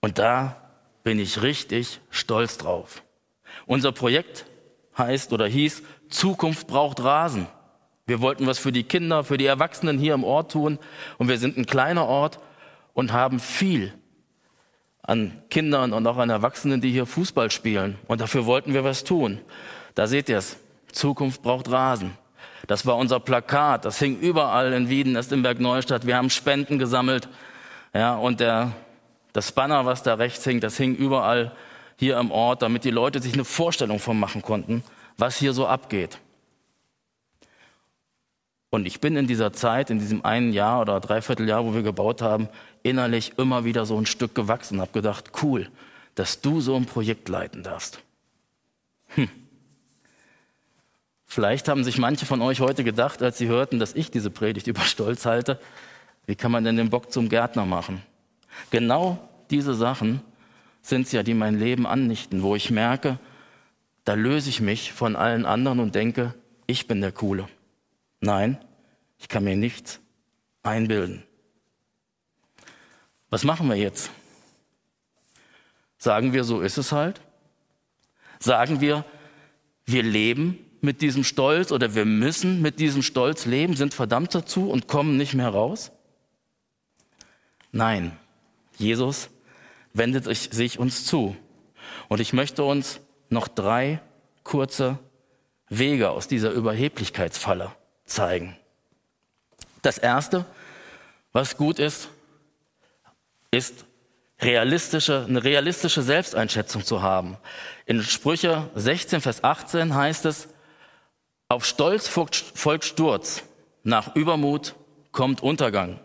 Und 0.00 0.18
da 0.18 0.70
bin 1.02 1.18
ich 1.18 1.42
richtig 1.42 2.00
stolz 2.10 2.58
drauf. 2.58 3.02
Unser 3.66 3.92
Projekt 3.92 4.44
heißt 4.96 5.32
oder 5.32 5.46
hieß, 5.46 5.82
Zukunft 6.08 6.66
braucht 6.66 7.02
Rasen. 7.02 7.46
Wir 8.06 8.20
wollten 8.20 8.46
was 8.46 8.58
für 8.58 8.72
die 8.72 8.84
Kinder, 8.84 9.24
für 9.24 9.38
die 9.38 9.46
Erwachsenen 9.46 9.98
hier 9.98 10.14
im 10.14 10.24
Ort 10.24 10.52
tun. 10.52 10.78
Und 11.18 11.28
wir 11.28 11.38
sind 11.38 11.56
ein 11.56 11.66
kleiner 11.66 12.06
Ort 12.06 12.40
und 12.94 13.12
haben 13.12 13.40
viel 13.40 13.92
an 15.02 15.42
Kindern 15.50 15.92
und 15.92 16.06
auch 16.06 16.18
an 16.18 16.30
Erwachsenen, 16.30 16.80
die 16.80 16.90
hier 16.90 17.06
Fußball 17.06 17.50
spielen. 17.50 17.98
Und 18.06 18.20
dafür 18.20 18.46
wollten 18.46 18.74
wir 18.74 18.84
was 18.84 19.04
tun. 19.04 19.40
Da 19.94 20.06
seht 20.06 20.28
ihr 20.28 20.38
es. 20.38 20.56
Zukunft 20.92 21.42
braucht 21.42 21.70
Rasen. 21.70 22.16
Das 22.66 22.86
war 22.86 22.96
unser 22.96 23.18
Plakat. 23.18 23.84
Das 23.84 23.98
hing 23.98 24.18
überall 24.18 24.72
in 24.72 24.88
Wieden, 24.88 25.16
ist 25.16 25.32
in 25.32 25.42
Bergneustadt. 25.42 26.06
Wir 26.06 26.16
haben 26.16 26.30
Spenden 26.30 26.78
gesammelt. 26.78 27.28
Ja, 27.94 28.14
und 28.14 28.40
der, 28.40 28.72
das 29.32 29.52
Banner, 29.52 29.84
was 29.86 30.02
da 30.02 30.14
rechts 30.14 30.44
hing, 30.44 30.60
das 30.60 30.76
hing 30.76 30.94
überall 30.94 31.52
hier 32.02 32.18
im 32.18 32.32
Ort, 32.32 32.62
damit 32.62 32.82
die 32.82 32.90
Leute 32.90 33.22
sich 33.22 33.32
eine 33.32 33.44
Vorstellung 33.44 34.00
von 34.00 34.18
machen 34.18 34.42
konnten, 34.42 34.82
was 35.18 35.36
hier 35.36 35.52
so 35.52 35.68
abgeht. 35.68 36.18
Und 38.70 38.86
ich 38.86 39.00
bin 39.00 39.16
in 39.16 39.28
dieser 39.28 39.52
Zeit, 39.52 39.88
in 39.88 40.00
diesem 40.00 40.24
einen 40.24 40.52
Jahr 40.52 40.80
oder 40.80 40.98
dreiviertel 40.98 41.48
Jahr, 41.48 41.64
wo 41.64 41.74
wir 41.74 41.82
gebaut 41.82 42.20
haben, 42.20 42.48
innerlich 42.82 43.34
immer 43.38 43.64
wieder 43.64 43.86
so 43.86 43.96
ein 43.96 44.06
Stück 44.06 44.34
gewachsen. 44.34 44.80
Habe 44.80 44.90
gedacht, 44.90 45.30
cool, 45.44 45.70
dass 46.16 46.40
du 46.40 46.60
so 46.60 46.74
ein 46.74 46.86
Projekt 46.86 47.28
leiten 47.28 47.62
darfst. 47.62 48.00
Hm. 49.14 49.28
Vielleicht 51.24 51.68
haben 51.68 51.84
sich 51.84 51.98
manche 51.98 52.26
von 52.26 52.42
euch 52.42 52.58
heute 52.58 52.82
gedacht, 52.82 53.22
als 53.22 53.38
sie 53.38 53.46
hörten, 53.46 53.78
dass 53.78 53.94
ich 53.94 54.10
diese 54.10 54.30
Predigt 54.30 54.66
über 54.66 54.80
Stolz 54.80 55.24
halte, 55.24 55.60
wie 56.26 56.34
kann 56.34 56.50
man 56.50 56.64
denn 56.64 56.76
den 56.76 56.90
Bock 56.90 57.12
zum 57.12 57.28
Gärtner 57.28 57.64
machen? 57.64 58.02
Genau 58.72 59.18
diese 59.50 59.74
Sachen 59.74 60.20
sind 60.82 61.06
es 61.06 61.12
ja, 61.12 61.22
die 61.22 61.34
mein 61.34 61.58
Leben 61.58 61.86
annichten, 61.86 62.42
wo 62.42 62.56
ich 62.56 62.70
merke, 62.70 63.18
da 64.04 64.14
löse 64.14 64.50
ich 64.50 64.60
mich 64.60 64.92
von 64.92 65.16
allen 65.16 65.46
anderen 65.46 65.78
und 65.78 65.94
denke, 65.94 66.34
ich 66.66 66.88
bin 66.88 67.00
der 67.00 67.12
Coole. 67.12 67.48
Nein, 68.20 68.58
ich 69.18 69.28
kann 69.28 69.44
mir 69.44 69.56
nichts 69.56 70.00
einbilden. 70.62 71.22
Was 73.30 73.44
machen 73.44 73.68
wir 73.68 73.76
jetzt? 73.76 74.10
Sagen 75.98 76.32
wir, 76.32 76.42
so 76.42 76.60
ist 76.60 76.78
es 76.78 76.90
halt? 76.90 77.20
Sagen 78.40 78.80
wir, 78.80 79.04
wir 79.86 80.02
leben 80.02 80.58
mit 80.80 81.00
diesem 81.00 81.22
Stolz 81.22 81.70
oder 81.70 81.94
wir 81.94 82.04
müssen 82.04 82.60
mit 82.60 82.80
diesem 82.80 83.02
Stolz 83.02 83.46
leben, 83.46 83.76
sind 83.76 83.94
verdammt 83.94 84.34
dazu 84.34 84.68
und 84.68 84.88
kommen 84.88 85.16
nicht 85.16 85.34
mehr 85.34 85.48
raus? 85.48 85.92
Nein, 87.70 88.16
Jesus 88.78 89.30
wendet 89.94 90.24
sich 90.24 90.78
uns 90.78 91.04
zu. 91.04 91.36
Und 92.08 92.20
ich 92.20 92.32
möchte 92.32 92.64
uns 92.64 93.00
noch 93.28 93.48
drei 93.48 94.00
kurze 94.44 94.98
Wege 95.68 96.10
aus 96.10 96.28
dieser 96.28 96.50
Überheblichkeitsfalle 96.50 97.72
zeigen. 98.04 98.56
Das 99.80 99.98
Erste, 99.98 100.44
was 101.32 101.56
gut 101.56 101.78
ist, 101.78 102.08
ist 103.50 103.84
realistische, 104.40 105.24
eine 105.28 105.42
realistische 105.44 106.02
Selbsteinschätzung 106.02 106.84
zu 106.84 107.02
haben. 107.02 107.36
In 107.86 108.02
Sprüche 108.02 108.70
16, 108.74 109.20
Vers 109.20 109.44
18 109.44 109.94
heißt 109.94 110.24
es, 110.26 110.48
auf 111.48 111.64
Stolz 111.66 112.08
folgt 112.08 112.84
Sturz, 112.84 113.42
nach 113.82 114.14
Übermut 114.16 114.74
kommt 115.10 115.42
Untergang. 115.42 116.00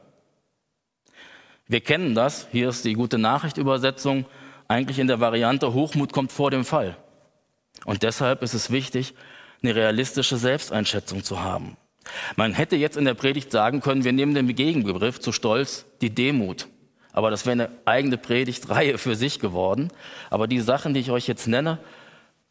Wir 1.67 1.81
kennen 1.81 2.15
das, 2.15 2.47
hier 2.51 2.69
ist 2.69 2.85
die 2.85 2.93
gute 2.93 3.17
Nachricht-Übersetzung, 3.17 4.25
eigentlich 4.67 4.99
in 4.99 5.07
der 5.07 5.19
Variante 5.19 5.73
Hochmut 5.73 6.13
kommt 6.13 6.31
vor 6.31 6.51
dem 6.51 6.65
Fall. 6.65 6.97
Und 7.85 8.03
deshalb 8.03 8.41
ist 8.41 8.53
es 8.53 8.71
wichtig, 8.71 9.13
eine 9.61 9.75
realistische 9.75 10.37
Selbsteinschätzung 10.37 11.23
zu 11.23 11.41
haben. 11.41 11.77
Man 12.35 12.53
hätte 12.53 12.75
jetzt 12.75 12.97
in 12.97 13.05
der 13.05 13.13
Predigt 13.13 13.51
sagen 13.51 13.81
können, 13.81 14.03
wir 14.03 14.13
nehmen 14.13 14.33
den 14.33 14.53
Gegenbegriff 14.53 15.19
zu 15.19 15.31
Stolz 15.31 15.85
die 16.01 16.13
Demut. 16.13 16.67
Aber 17.11 17.31
das 17.31 17.45
wäre 17.45 17.53
eine 17.53 17.69
eigene 17.85 18.17
Predigtreihe 18.17 18.97
für 18.97 19.15
sich 19.15 19.39
geworden. 19.39 19.89
Aber 20.29 20.47
die 20.47 20.61
Sachen, 20.61 20.93
die 20.93 20.99
ich 20.99 21.11
euch 21.11 21.27
jetzt 21.27 21.47
nenne, 21.47 21.79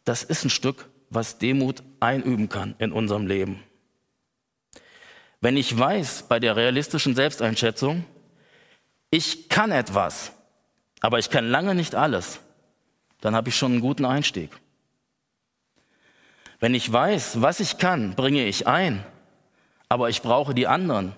das 0.04 0.22
ist 0.22 0.44
ein 0.44 0.50
Stück, 0.50 0.88
was 1.08 1.38
Demut 1.38 1.82
einüben 2.00 2.48
kann 2.48 2.74
in 2.78 2.92
unserem 2.92 3.26
Leben. 3.26 3.62
Wenn 5.40 5.56
ich 5.56 5.76
weiß 5.76 6.24
bei 6.28 6.40
der 6.40 6.56
realistischen 6.56 7.14
Selbsteinschätzung, 7.14 8.04
ich 9.16 9.48
kann 9.48 9.70
etwas, 9.70 10.32
aber 11.00 11.18
ich 11.18 11.30
kann 11.30 11.48
lange 11.48 11.74
nicht 11.74 11.94
alles, 11.94 12.40
dann 13.22 13.34
habe 13.34 13.48
ich 13.48 13.56
schon 13.56 13.72
einen 13.72 13.80
guten 13.80 14.04
Einstieg. 14.04 14.50
Wenn 16.60 16.74
ich 16.74 16.92
weiß, 16.92 17.40
was 17.40 17.60
ich 17.60 17.78
kann, 17.78 18.14
bringe 18.14 18.44
ich 18.44 18.66
ein, 18.66 19.04
aber 19.88 20.10
ich 20.10 20.20
brauche 20.20 20.54
die 20.54 20.66
anderen. 20.66 21.12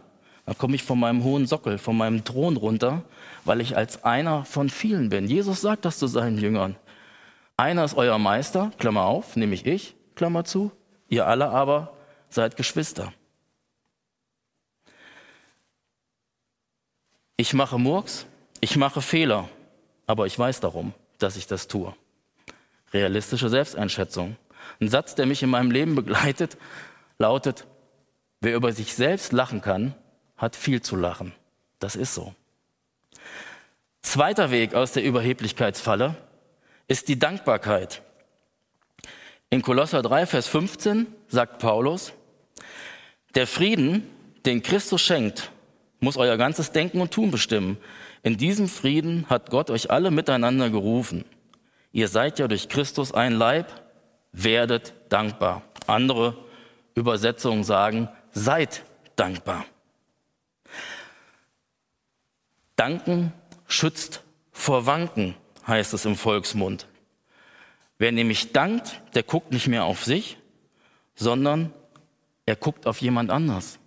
Dann 0.46 0.56
komme 0.56 0.76
ich 0.76 0.82
von 0.82 0.98
meinem 0.98 1.24
hohen 1.24 1.46
Sockel, 1.46 1.78
von 1.78 1.96
meinem 1.96 2.24
Thron 2.24 2.56
runter, 2.56 3.02
weil 3.44 3.60
ich 3.60 3.76
als 3.76 4.04
einer 4.04 4.44
von 4.44 4.70
vielen 4.70 5.10
bin. 5.10 5.26
Jesus 5.26 5.60
sagt 5.60 5.84
das 5.84 5.98
zu 5.98 6.06
seinen 6.06 6.38
Jüngern. 6.38 6.76
Einer 7.56 7.84
ist 7.84 7.96
euer 7.96 8.18
Meister, 8.18 8.70
Klammer 8.78 9.02
auf, 9.02 9.36
nämlich 9.36 9.66
ich, 9.66 9.94
Klammer 10.14 10.44
zu. 10.44 10.70
Ihr 11.08 11.26
alle 11.26 11.48
aber 11.48 11.92
seid 12.30 12.56
Geschwister. 12.56 13.12
Ich 17.40 17.54
mache 17.54 17.78
Murks, 17.78 18.26
ich 18.60 18.76
mache 18.76 19.00
Fehler, 19.00 19.48
aber 20.08 20.26
ich 20.26 20.36
weiß 20.36 20.58
darum, 20.58 20.92
dass 21.18 21.36
ich 21.36 21.46
das 21.46 21.68
tue. 21.68 21.94
Realistische 22.92 23.48
Selbsteinschätzung. 23.48 24.36
Ein 24.80 24.88
Satz, 24.88 25.14
der 25.14 25.24
mich 25.24 25.44
in 25.44 25.50
meinem 25.50 25.70
Leben 25.70 25.94
begleitet, 25.94 26.58
lautet, 27.16 27.64
Wer 28.40 28.54
über 28.54 28.72
sich 28.72 28.94
selbst 28.94 29.32
lachen 29.32 29.60
kann, 29.60 29.94
hat 30.36 30.54
viel 30.54 30.80
zu 30.80 30.96
lachen. 30.96 31.32
Das 31.78 31.96
ist 31.96 32.14
so. 32.14 32.34
Zweiter 34.02 34.50
Weg 34.50 34.74
aus 34.74 34.92
der 34.92 35.02
Überheblichkeitsfalle 35.04 36.16
ist 36.86 37.08
die 37.08 37.18
Dankbarkeit. 37.18 38.02
In 39.50 39.62
Kolosser 39.62 40.02
3, 40.02 40.26
Vers 40.26 40.48
15 40.48 41.06
sagt 41.28 41.58
Paulus, 41.58 42.12
der 43.34 43.46
Frieden, 43.46 44.08
den 44.44 44.62
Christus 44.62 45.02
schenkt, 45.02 45.50
muss 46.00 46.16
euer 46.16 46.36
ganzes 46.36 46.72
Denken 46.72 47.00
und 47.00 47.12
Tun 47.12 47.30
bestimmen. 47.30 47.78
In 48.22 48.36
diesem 48.36 48.68
Frieden 48.68 49.26
hat 49.28 49.50
Gott 49.50 49.70
euch 49.70 49.90
alle 49.90 50.10
miteinander 50.10 50.70
gerufen. 50.70 51.24
Ihr 51.92 52.08
seid 52.08 52.38
ja 52.38 52.48
durch 52.48 52.68
Christus 52.68 53.12
ein 53.12 53.32
Leib, 53.32 53.66
werdet 54.32 54.92
dankbar. 55.08 55.62
Andere 55.86 56.36
Übersetzungen 56.94 57.64
sagen, 57.64 58.08
Seid 58.32 58.84
dankbar. 59.16 59.64
Danken 62.76 63.32
schützt 63.66 64.22
vor 64.52 64.86
Wanken, 64.86 65.34
heißt 65.66 65.92
es 65.94 66.04
im 66.04 66.14
Volksmund. 66.14 66.86
Wer 67.98 68.12
nämlich 68.12 68.52
dankt, 68.52 69.02
der 69.14 69.24
guckt 69.24 69.52
nicht 69.52 69.66
mehr 69.66 69.84
auf 69.84 70.04
sich, 70.04 70.38
sondern 71.16 71.72
er 72.46 72.54
guckt 72.54 72.86
auf 72.86 73.00
jemand 73.00 73.30
anders. 73.30 73.80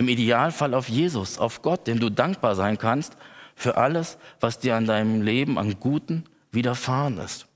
Im 0.00 0.08
Idealfall 0.08 0.72
auf 0.72 0.88
Jesus, 0.88 1.36
auf 1.36 1.60
Gott, 1.60 1.86
dem 1.86 2.00
du 2.00 2.08
dankbar 2.08 2.54
sein 2.54 2.78
kannst 2.78 3.18
für 3.54 3.76
alles, 3.76 4.16
was 4.40 4.58
dir 4.58 4.74
an 4.74 4.86
deinem 4.86 5.20
Leben 5.20 5.58
an 5.58 5.78
Guten 5.78 6.24
widerfahren 6.50 7.18
ist. 7.18 7.46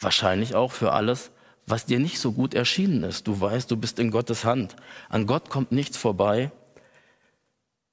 Wahrscheinlich 0.00 0.54
auch 0.54 0.72
für 0.72 0.92
alles, 0.92 1.32
was 1.66 1.84
dir 1.84 1.98
nicht 1.98 2.18
so 2.18 2.32
gut 2.32 2.54
erschienen 2.54 3.02
ist. 3.02 3.26
Du 3.26 3.38
weißt, 3.38 3.70
du 3.70 3.76
bist 3.76 3.98
in 3.98 4.10
Gottes 4.10 4.46
Hand. 4.46 4.74
An 5.10 5.26
Gott 5.26 5.50
kommt 5.50 5.70
nichts 5.70 5.98
vorbei, 5.98 6.50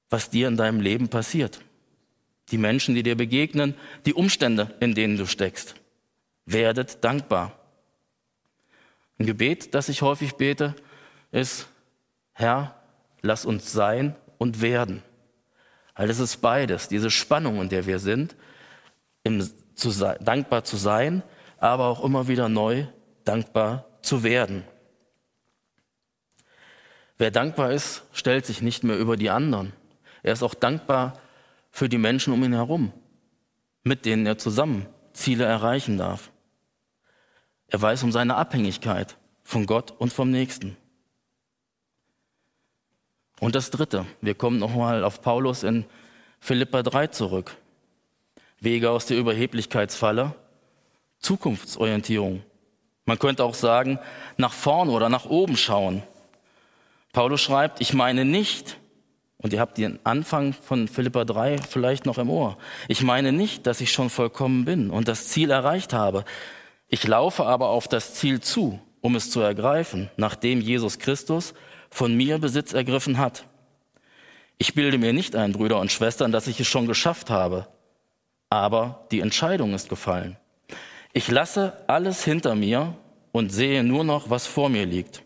was 0.08 0.30
dir 0.30 0.48
in 0.48 0.56
deinem 0.56 0.80
Leben 0.80 1.10
passiert. 1.10 1.60
Die 2.52 2.58
Menschen, 2.58 2.94
die 2.94 3.02
dir 3.02 3.18
begegnen, 3.18 3.74
die 4.06 4.14
Umstände, 4.14 4.74
in 4.80 4.94
denen 4.94 5.18
du 5.18 5.26
steckst. 5.26 5.74
Werdet 6.46 7.04
dankbar. 7.04 7.52
Ein 9.18 9.26
Gebet, 9.26 9.74
das 9.74 9.90
ich 9.90 10.00
häufig 10.00 10.36
bete, 10.36 10.74
ist, 11.32 11.68
Herr, 12.38 12.74
lass 13.22 13.46
uns 13.46 13.72
sein 13.72 14.14
und 14.36 14.60
werden. 14.60 15.02
Weil 15.94 16.10
es 16.10 16.18
ist 16.18 16.42
beides, 16.42 16.86
diese 16.86 17.10
Spannung, 17.10 17.62
in 17.62 17.70
der 17.70 17.86
wir 17.86 17.98
sind, 17.98 18.36
im, 19.22 19.50
zu, 19.74 19.90
dankbar 20.20 20.62
zu 20.62 20.76
sein, 20.76 21.22
aber 21.56 21.86
auch 21.86 22.04
immer 22.04 22.28
wieder 22.28 22.50
neu 22.50 22.84
dankbar 23.24 23.86
zu 24.02 24.22
werden. 24.22 24.64
Wer 27.16 27.30
dankbar 27.30 27.72
ist, 27.72 28.04
stellt 28.12 28.44
sich 28.44 28.60
nicht 28.60 28.84
mehr 28.84 28.98
über 28.98 29.16
die 29.16 29.30
anderen. 29.30 29.72
Er 30.22 30.34
ist 30.34 30.42
auch 30.42 30.52
dankbar 30.52 31.14
für 31.70 31.88
die 31.88 31.96
Menschen 31.96 32.34
um 32.34 32.44
ihn 32.44 32.52
herum, 32.52 32.92
mit 33.82 34.04
denen 34.04 34.26
er 34.26 34.36
zusammen 34.36 34.84
Ziele 35.14 35.46
erreichen 35.46 35.96
darf. 35.96 36.30
Er 37.68 37.80
weiß 37.80 38.02
um 38.02 38.12
seine 38.12 38.36
Abhängigkeit 38.36 39.16
von 39.42 39.64
Gott 39.64 39.90
und 39.92 40.12
vom 40.12 40.30
Nächsten. 40.30 40.76
Und 43.40 43.54
das 43.54 43.70
Dritte, 43.70 44.06
wir 44.20 44.34
kommen 44.34 44.58
nochmal 44.58 45.04
auf 45.04 45.20
Paulus 45.20 45.62
in 45.62 45.84
Philippa 46.40 46.82
3 46.82 47.08
zurück. 47.08 47.56
Wege 48.60 48.90
aus 48.90 49.06
der 49.06 49.18
Überheblichkeitsfalle, 49.18 50.34
Zukunftsorientierung. 51.18 52.42
Man 53.04 53.18
könnte 53.18 53.44
auch 53.44 53.54
sagen, 53.54 53.98
nach 54.36 54.52
vorne 54.52 54.90
oder 54.90 55.08
nach 55.08 55.26
oben 55.26 55.56
schauen. 55.56 56.02
Paulus 57.12 57.40
schreibt, 57.40 57.80
ich 57.80 57.92
meine 57.92 58.24
nicht, 58.24 58.78
und 59.38 59.52
ihr 59.52 59.60
habt 59.60 59.78
den 59.78 59.98
Anfang 60.04 60.54
von 60.54 60.88
Philippa 60.88 61.24
3 61.24 61.58
vielleicht 61.58 62.06
noch 62.06 62.18
im 62.18 62.30
Ohr, 62.30 62.56
ich 62.88 63.02
meine 63.02 63.32
nicht, 63.32 63.66
dass 63.66 63.80
ich 63.80 63.92
schon 63.92 64.10
vollkommen 64.10 64.64
bin 64.64 64.90
und 64.90 65.08
das 65.08 65.28
Ziel 65.28 65.50
erreicht 65.50 65.92
habe. 65.92 66.24
Ich 66.88 67.06
laufe 67.06 67.44
aber 67.44 67.68
auf 67.68 67.86
das 67.86 68.14
Ziel 68.14 68.40
zu, 68.40 68.80
um 69.02 69.14
es 69.14 69.30
zu 69.30 69.40
ergreifen, 69.40 70.10
nachdem 70.16 70.60
Jesus 70.60 70.98
Christus 70.98 71.54
von 71.90 72.16
mir 72.16 72.38
Besitz 72.38 72.72
ergriffen 72.72 73.18
hat. 73.18 73.46
Ich 74.58 74.74
bilde 74.74 74.98
mir 74.98 75.12
nicht 75.12 75.36
ein, 75.36 75.52
Brüder 75.52 75.78
und 75.80 75.92
Schwestern, 75.92 76.32
dass 76.32 76.46
ich 76.46 76.60
es 76.60 76.66
schon 76.66 76.86
geschafft 76.86 77.30
habe, 77.30 77.68
aber 78.48 79.06
die 79.10 79.20
Entscheidung 79.20 79.74
ist 79.74 79.88
gefallen. 79.88 80.36
Ich 81.12 81.28
lasse 81.28 81.72
alles 81.86 82.24
hinter 82.24 82.54
mir 82.54 82.96
und 83.32 83.50
sehe 83.50 83.84
nur 83.84 84.04
noch, 84.04 84.30
was 84.30 84.46
vor 84.46 84.68
mir 84.68 84.86
liegt. 84.86 85.22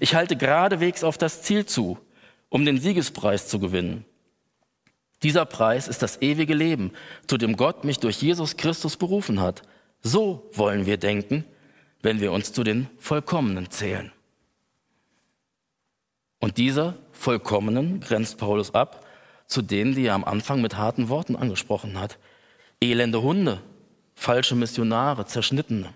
Ich 0.00 0.14
halte 0.14 0.36
geradewegs 0.36 1.02
auf 1.04 1.18
das 1.18 1.42
Ziel 1.42 1.66
zu, 1.66 1.98
um 2.48 2.64
den 2.64 2.78
Siegespreis 2.78 3.48
zu 3.48 3.58
gewinnen. 3.58 4.04
Dieser 5.22 5.44
Preis 5.44 5.88
ist 5.88 6.02
das 6.02 6.20
ewige 6.20 6.54
Leben, 6.54 6.92
zu 7.26 7.38
dem 7.38 7.56
Gott 7.56 7.84
mich 7.84 7.98
durch 7.98 8.20
Jesus 8.20 8.56
Christus 8.56 8.96
berufen 8.96 9.40
hat. 9.40 9.62
So 10.02 10.50
wollen 10.52 10.84
wir 10.84 10.96
denken, 10.96 11.44
wenn 12.02 12.20
wir 12.20 12.32
uns 12.32 12.52
zu 12.52 12.64
den 12.64 12.88
Vollkommenen 12.98 13.70
zählen. 13.70 14.12
Und 16.42 16.58
dieser 16.58 16.94
Vollkommenen 17.12 18.00
grenzt 18.00 18.36
Paulus 18.36 18.74
ab 18.74 19.06
zu 19.46 19.62
denen, 19.62 19.94
die 19.94 20.06
er 20.06 20.14
am 20.14 20.24
Anfang 20.24 20.60
mit 20.60 20.76
harten 20.76 21.08
Worten 21.08 21.36
angesprochen 21.36 22.00
hat. 22.00 22.18
Elende 22.80 23.22
Hunde, 23.22 23.60
falsche 24.16 24.56
Missionare, 24.56 25.24
Zerschnittene. 25.24 25.94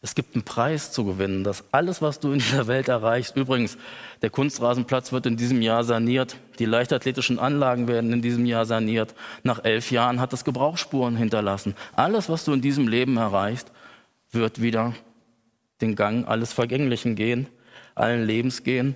Es 0.00 0.14
gibt 0.14 0.36
einen 0.36 0.44
Preis 0.44 0.92
zu 0.92 1.04
gewinnen, 1.04 1.42
dass 1.42 1.64
alles, 1.72 2.00
was 2.02 2.20
du 2.20 2.30
in 2.30 2.38
dieser 2.38 2.68
Welt 2.68 2.86
erreichst, 2.86 3.36
übrigens, 3.36 3.76
der 4.22 4.30
Kunstrasenplatz 4.30 5.10
wird 5.10 5.26
in 5.26 5.36
diesem 5.36 5.62
Jahr 5.62 5.82
saniert, 5.82 6.36
die 6.60 6.66
leichtathletischen 6.66 7.40
Anlagen 7.40 7.88
werden 7.88 8.12
in 8.12 8.22
diesem 8.22 8.46
Jahr 8.46 8.64
saniert. 8.64 9.16
Nach 9.42 9.64
elf 9.64 9.90
Jahren 9.90 10.20
hat 10.20 10.32
es 10.32 10.44
Gebrauchsspuren 10.44 11.16
hinterlassen. 11.16 11.74
Alles, 11.96 12.28
was 12.28 12.44
du 12.44 12.52
in 12.52 12.60
diesem 12.60 12.86
Leben 12.86 13.16
erreichst, 13.16 13.72
wird 14.30 14.62
wieder 14.62 14.94
den 15.80 15.96
Gang 15.96 16.26
alles 16.26 16.52
Vergänglichen 16.52 17.16
gehen, 17.16 17.48
allen 17.94 18.24
Lebens 18.24 18.62
gehen 18.62 18.94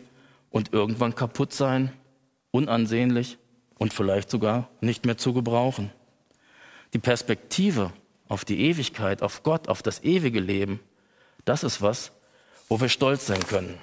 und 0.51 0.73
irgendwann 0.73 1.15
kaputt 1.15 1.53
sein, 1.53 1.93
unansehnlich 2.51 3.39
und 3.79 3.93
vielleicht 3.93 4.31
sogar 4.31 4.69
nicht 4.81 5.05
mehr 5.05 5.17
zu 5.17 5.33
gebrauchen. 5.33 5.91
Die 6.93 6.99
Perspektive 6.99 7.93
auf 8.29 8.45
die 8.45 8.61
Ewigkeit, 8.61 9.23
auf 9.23 9.43
Gott, 9.43 9.69
auf 9.69 9.83
das 9.83 10.03
ewige 10.05 10.41
Leben, 10.41 10.81
das 11.45 11.65
ist 11.65 11.83
was, 11.83 12.13
wo 12.69 12.81
wir 12.81 12.89
stolz 12.89 13.27
sein 13.27 13.45
können. 13.47 13.79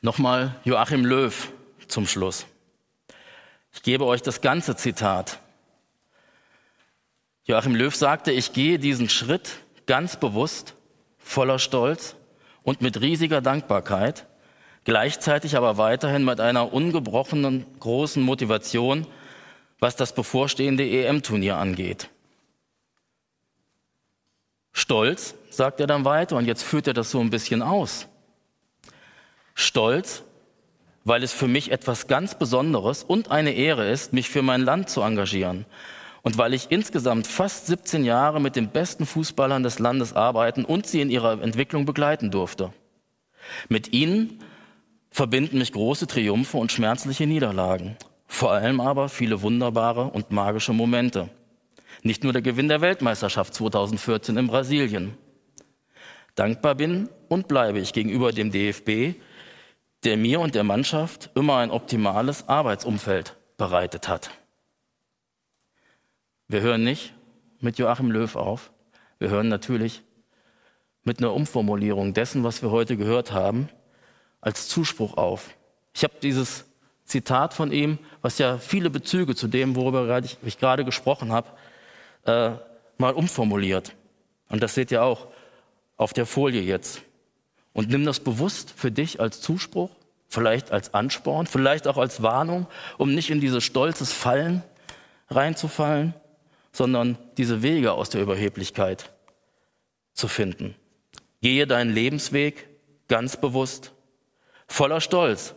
Nochmal 0.00 0.56
Joachim 0.64 1.04
Löw 1.04 1.52
zum 1.86 2.06
Schluss. 2.06 2.46
Ich 3.72 3.82
gebe 3.82 4.04
euch 4.04 4.22
das 4.22 4.40
ganze 4.40 4.74
Zitat. 4.74 5.38
Joachim 7.44 7.74
Löw 7.74 7.94
sagte, 7.94 8.32
ich 8.32 8.52
gehe 8.52 8.78
diesen 8.78 9.08
Schritt 9.08 9.60
ganz 9.92 10.16
bewusst, 10.16 10.74
voller 11.18 11.58
Stolz 11.58 12.16
und 12.62 12.80
mit 12.80 13.02
riesiger 13.02 13.42
Dankbarkeit, 13.42 14.26
gleichzeitig 14.84 15.54
aber 15.54 15.76
weiterhin 15.76 16.24
mit 16.24 16.40
einer 16.40 16.72
ungebrochenen 16.72 17.66
großen 17.78 18.22
Motivation, 18.22 19.06
was 19.80 19.94
das 19.94 20.14
bevorstehende 20.14 20.88
EM-Turnier 20.88 21.58
angeht. 21.58 22.08
Stolz, 24.72 25.34
sagt 25.50 25.78
er 25.78 25.86
dann 25.86 26.06
weiter, 26.06 26.36
und 26.36 26.46
jetzt 26.46 26.62
führt 26.62 26.86
er 26.86 26.94
das 26.94 27.10
so 27.10 27.20
ein 27.20 27.28
bisschen 27.28 27.60
aus. 27.60 28.06
Stolz, 29.52 30.22
weil 31.04 31.22
es 31.22 31.34
für 31.34 31.48
mich 31.48 31.70
etwas 31.70 32.06
ganz 32.06 32.38
Besonderes 32.38 33.04
und 33.04 33.30
eine 33.30 33.52
Ehre 33.52 33.90
ist, 33.90 34.14
mich 34.14 34.30
für 34.30 34.40
mein 34.40 34.62
Land 34.62 34.88
zu 34.88 35.02
engagieren. 35.02 35.66
Und 36.22 36.38
weil 36.38 36.54
ich 36.54 36.70
insgesamt 36.70 37.26
fast 37.26 37.66
17 37.66 38.04
Jahre 38.04 38.40
mit 38.40 38.54
den 38.54 38.68
besten 38.68 39.06
Fußballern 39.06 39.62
des 39.62 39.80
Landes 39.80 40.12
arbeiten 40.12 40.64
und 40.64 40.86
sie 40.86 41.00
in 41.00 41.10
ihrer 41.10 41.42
Entwicklung 41.42 41.84
begleiten 41.84 42.30
durfte. 42.30 42.72
Mit 43.68 43.92
ihnen 43.92 44.38
verbinden 45.10 45.58
mich 45.58 45.72
große 45.72 46.06
Triumphe 46.06 46.56
und 46.58 46.70
schmerzliche 46.70 47.26
Niederlagen. 47.26 47.96
Vor 48.26 48.52
allem 48.52 48.80
aber 48.80 49.08
viele 49.08 49.42
wunderbare 49.42 50.04
und 50.04 50.30
magische 50.30 50.72
Momente. 50.72 51.28
Nicht 52.02 52.24
nur 52.24 52.32
der 52.32 52.42
Gewinn 52.42 52.68
der 52.68 52.80
Weltmeisterschaft 52.80 53.54
2014 53.54 54.36
in 54.36 54.46
Brasilien. 54.46 55.18
Dankbar 56.34 56.76
bin 56.76 57.08
und 57.28 57.46
bleibe 57.46 57.78
ich 57.78 57.92
gegenüber 57.92 58.32
dem 58.32 58.50
DFB, 58.50 59.20
der 60.04 60.16
mir 60.16 60.40
und 60.40 60.54
der 60.54 60.64
Mannschaft 60.64 61.30
immer 61.34 61.58
ein 61.58 61.70
optimales 61.70 62.48
Arbeitsumfeld 62.48 63.36
bereitet 63.58 64.08
hat. 64.08 64.30
Wir 66.52 66.60
hören 66.60 66.84
nicht 66.84 67.14
mit 67.60 67.78
Joachim 67.78 68.10
Löw 68.10 68.36
auf. 68.36 68.72
Wir 69.18 69.30
hören 69.30 69.48
natürlich 69.48 70.02
mit 71.02 71.18
einer 71.18 71.32
Umformulierung 71.32 72.12
dessen, 72.12 72.44
was 72.44 72.60
wir 72.60 72.70
heute 72.70 72.98
gehört 72.98 73.32
haben, 73.32 73.70
als 74.42 74.68
Zuspruch 74.68 75.16
auf. 75.16 75.48
Ich 75.94 76.04
habe 76.04 76.12
dieses 76.20 76.66
Zitat 77.06 77.54
von 77.54 77.72
ihm, 77.72 77.98
was 78.20 78.36
ja 78.36 78.58
viele 78.58 78.90
Bezüge 78.90 79.34
zu 79.34 79.48
dem, 79.48 79.76
worüber 79.76 80.20
ich 80.44 80.58
gerade 80.58 80.84
gesprochen 80.84 81.32
habe, 81.32 81.48
äh, 82.26 82.50
mal 82.98 83.14
umformuliert. 83.14 83.94
Und 84.50 84.62
das 84.62 84.74
seht 84.74 84.90
ihr 84.90 85.02
auch 85.02 85.28
auf 85.96 86.12
der 86.12 86.26
Folie 86.26 86.60
jetzt. 86.60 87.00
Und 87.72 87.88
nimm 87.88 88.04
das 88.04 88.20
bewusst 88.20 88.74
für 88.76 88.90
dich 88.90 89.20
als 89.20 89.40
Zuspruch, 89.40 89.88
vielleicht 90.28 90.70
als 90.70 90.92
Ansporn, 90.92 91.46
vielleicht 91.46 91.88
auch 91.88 91.96
als 91.96 92.22
Warnung, 92.22 92.66
um 92.98 93.14
nicht 93.14 93.30
in 93.30 93.40
dieses 93.40 93.64
stolzes 93.64 94.12
Fallen 94.12 94.62
reinzufallen, 95.30 96.12
sondern 96.72 97.18
diese 97.36 97.62
Wege 97.62 97.92
aus 97.92 98.10
der 98.10 98.22
Überheblichkeit 98.22 99.12
zu 100.14 100.28
finden. 100.28 100.74
Gehe 101.40 101.66
deinen 101.66 101.92
Lebensweg 101.92 102.68
ganz 103.08 103.36
bewusst, 103.36 103.92
voller 104.66 105.00
Stolz 105.00 105.54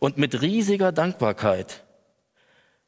und 0.00 0.18
mit 0.18 0.42
riesiger 0.42 0.92
Dankbarkeit 0.92 1.84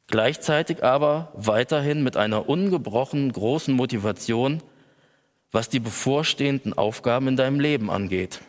gleichzeitig 0.09 0.83
aber 0.83 1.31
weiterhin 1.35 2.03
mit 2.03 2.17
einer 2.17 2.49
ungebrochenen 2.49 3.31
großen 3.31 3.73
Motivation, 3.73 4.61
was 5.51 5.69
die 5.69 5.79
bevorstehenden 5.79 6.73
Aufgaben 6.73 7.27
in 7.27 7.35
deinem 7.35 7.59
Leben 7.59 7.89
angeht. 7.89 8.41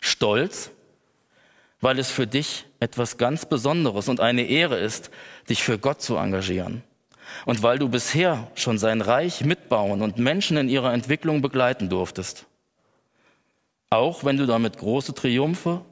Stolz, 0.00 0.70
weil 1.80 1.98
es 1.98 2.10
für 2.10 2.26
dich 2.26 2.66
etwas 2.80 3.18
ganz 3.18 3.46
Besonderes 3.46 4.08
und 4.08 4.20
eine 4.20 4.42
Ehre 4.42 4.78
ist, 4.78 5.10
dich 5.48 5.62
für 5.62 5.78
Gott 5.78 6.02
zu 6.02 6.16
engagieren. 6.16 6.82
Und 7.44 7.62
weil 7.62 7.78
du 7.78 7.88
bisher 7.88 8.50
schon 8.54 8.78
sein 8.78 9.00
Reich 9.00 9.44
mitbauen 9.44 10.02
und 10.02 10.18
Menschen 10.18 10.56
in 10.56 10.68
ihrer 10.68 10.92
Entwicklung 10.92 11.42
begleiten 11.42 11.88
durftest. 11.88 12.46
Auch 13.90 14.24
wenn 14.24 14.36
du 14.36 14.46
damit 14.46 14.78
große 14.78 15.14
Triumphe 15.14 15.82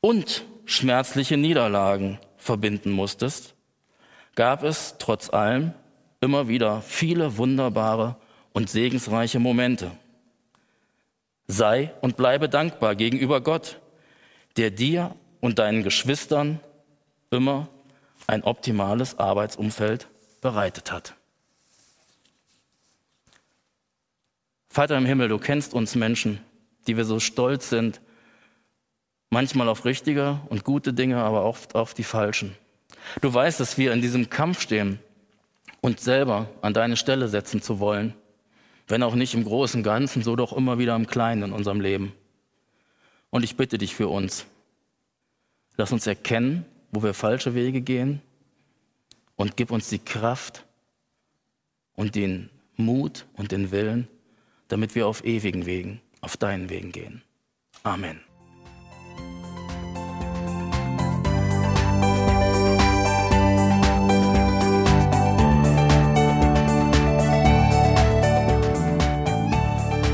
und 0.00 0.44
schmerzliche 0.64 1.36
Niederlagen 1.36 2.18
verbinden 2.36 2.90
musstest, 2.90 3.54
gab 4.34 4.64
es 4.64 4.96
trotz 4.98 5.30
allem 5.30 5.72
immer 6.20 6.48
wieder 6.48 6.80
viele 6.82 7.36
wunderbare 7.36 8.16
und 8.52 8.70
segensreiche 8.70 9.38
Momente. 9.38 9.90
Sei 11.46 11.92
und 12.00 12.16
bleibe 12.16 12.48
dankbar 12.48 12.94
gegenüber 12.94 13.42
Gott, 13.42 13.80
der 14.56 14.70
dir 14.70 15.14
und 15.40 15.58
deinen 15.58 15.82
Geschwistern 15.82 16.60
immer 17.30 17.68
ein 18.26 18.42
optimales 18.42 19.18
Arbeitsumfeld 19.18 20.08
bereitet 20.40 20.92
hat. 20.92 21.14
Vater 24.68 24.96
im 24.96 25.06
Himmel, 25.06 25.28
du 25.28 25.38
kennst 25.38 25.74
uns 25.74 25.94
Menschen, 25.94 26.40
die 26.86 26.96
wir 26.96 27.04
so 27.04 27.20
stolz 27.20 27.70
sind, 27.70 28.00
Manchmal 29.34 29.68
auf 29.68 29.84
richtige 29.84 30.38
und 30.48 30.62
gute 30.62 30.92
Dinge, 30.92 31.16
aber 31.16 31.44
oft 31.44 31.74
auf 31.74 31.92
die 31.92 32.04
falschen. 32.04 32.54
Du 33.20 33.34
weißt, 33.34 33.58
dass 33.58 33.76
wir 33.76 33.92
in 33.92 34.00
diesem 34.00 34.30
Kampf 34.30 34.60
stehen, 34.60 35.00
uns 35.80 36.04
selber 36.04 36.48
an 36.62 36.72
deine 36.72 36.96
Stelle 36.96 37.26
setzen 37.26 37.60
zu 37.60 37.80
wollen. 37.80 38.14
Wenn 38.86 39.02
auch 39.02 39.16
nicht 39.16 39.34
im 39.34 39.42
großen 39.42 39.82
Ganzen, 39.82 40.22
so 40.22 40.36
doch 40.36 40.52
immer 40.52 40.78
wieder 40.78 40.94
im 40.94 41.08
Kleinen 41.08 41.42
in 41.42 41.52
unserem 41.52 41.80
Leben. 41.80 42.12
Und 43.30 43.42
ich 43.42 43.56
bitte 43.56 43.76
dich 43.76 43.96
für 43.96 44.06
uns. 44.06 44.46
Lass 45.76 45.90
uns 45.90 46.06
erkennen, 46.06 46.64
wo 46.94 47.02
wir 47.02 47.14
falsche 47.14 47.54
Wege 47.54 47.80
gehen 47.80 48.22
und 49.36 49.56
gib 49.56 49.70
uns 49.70 49.88
die 49.88 49.98
Kraft 49.98 50.64
und 51.94 52.14
den 52.14 52.50
Mut 52.76 53.26
und 53.34 53.52
den 53.52 53.70
Willen, 53.70 54.08
damit 54.68 54.94
wir 54.94 55.06
auf 55.06 55.24
ewigen 55.24 55.66
Wegen, 55.66 56.00
auf 56.20 56.36
deinen 56.36 56.70
Wegen 56.70 56.92
gehen. 56.92 57.22
Amen. 57.82 58.20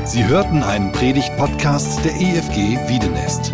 Sie 0.05 0.27
hörten 0.27 0.61
einen 0.61 0.91
Predigt-Podcast 0.91 2.03
der 2.03 2.13
EFG 2.15 2.77
Wiedenest. 2.89 3.53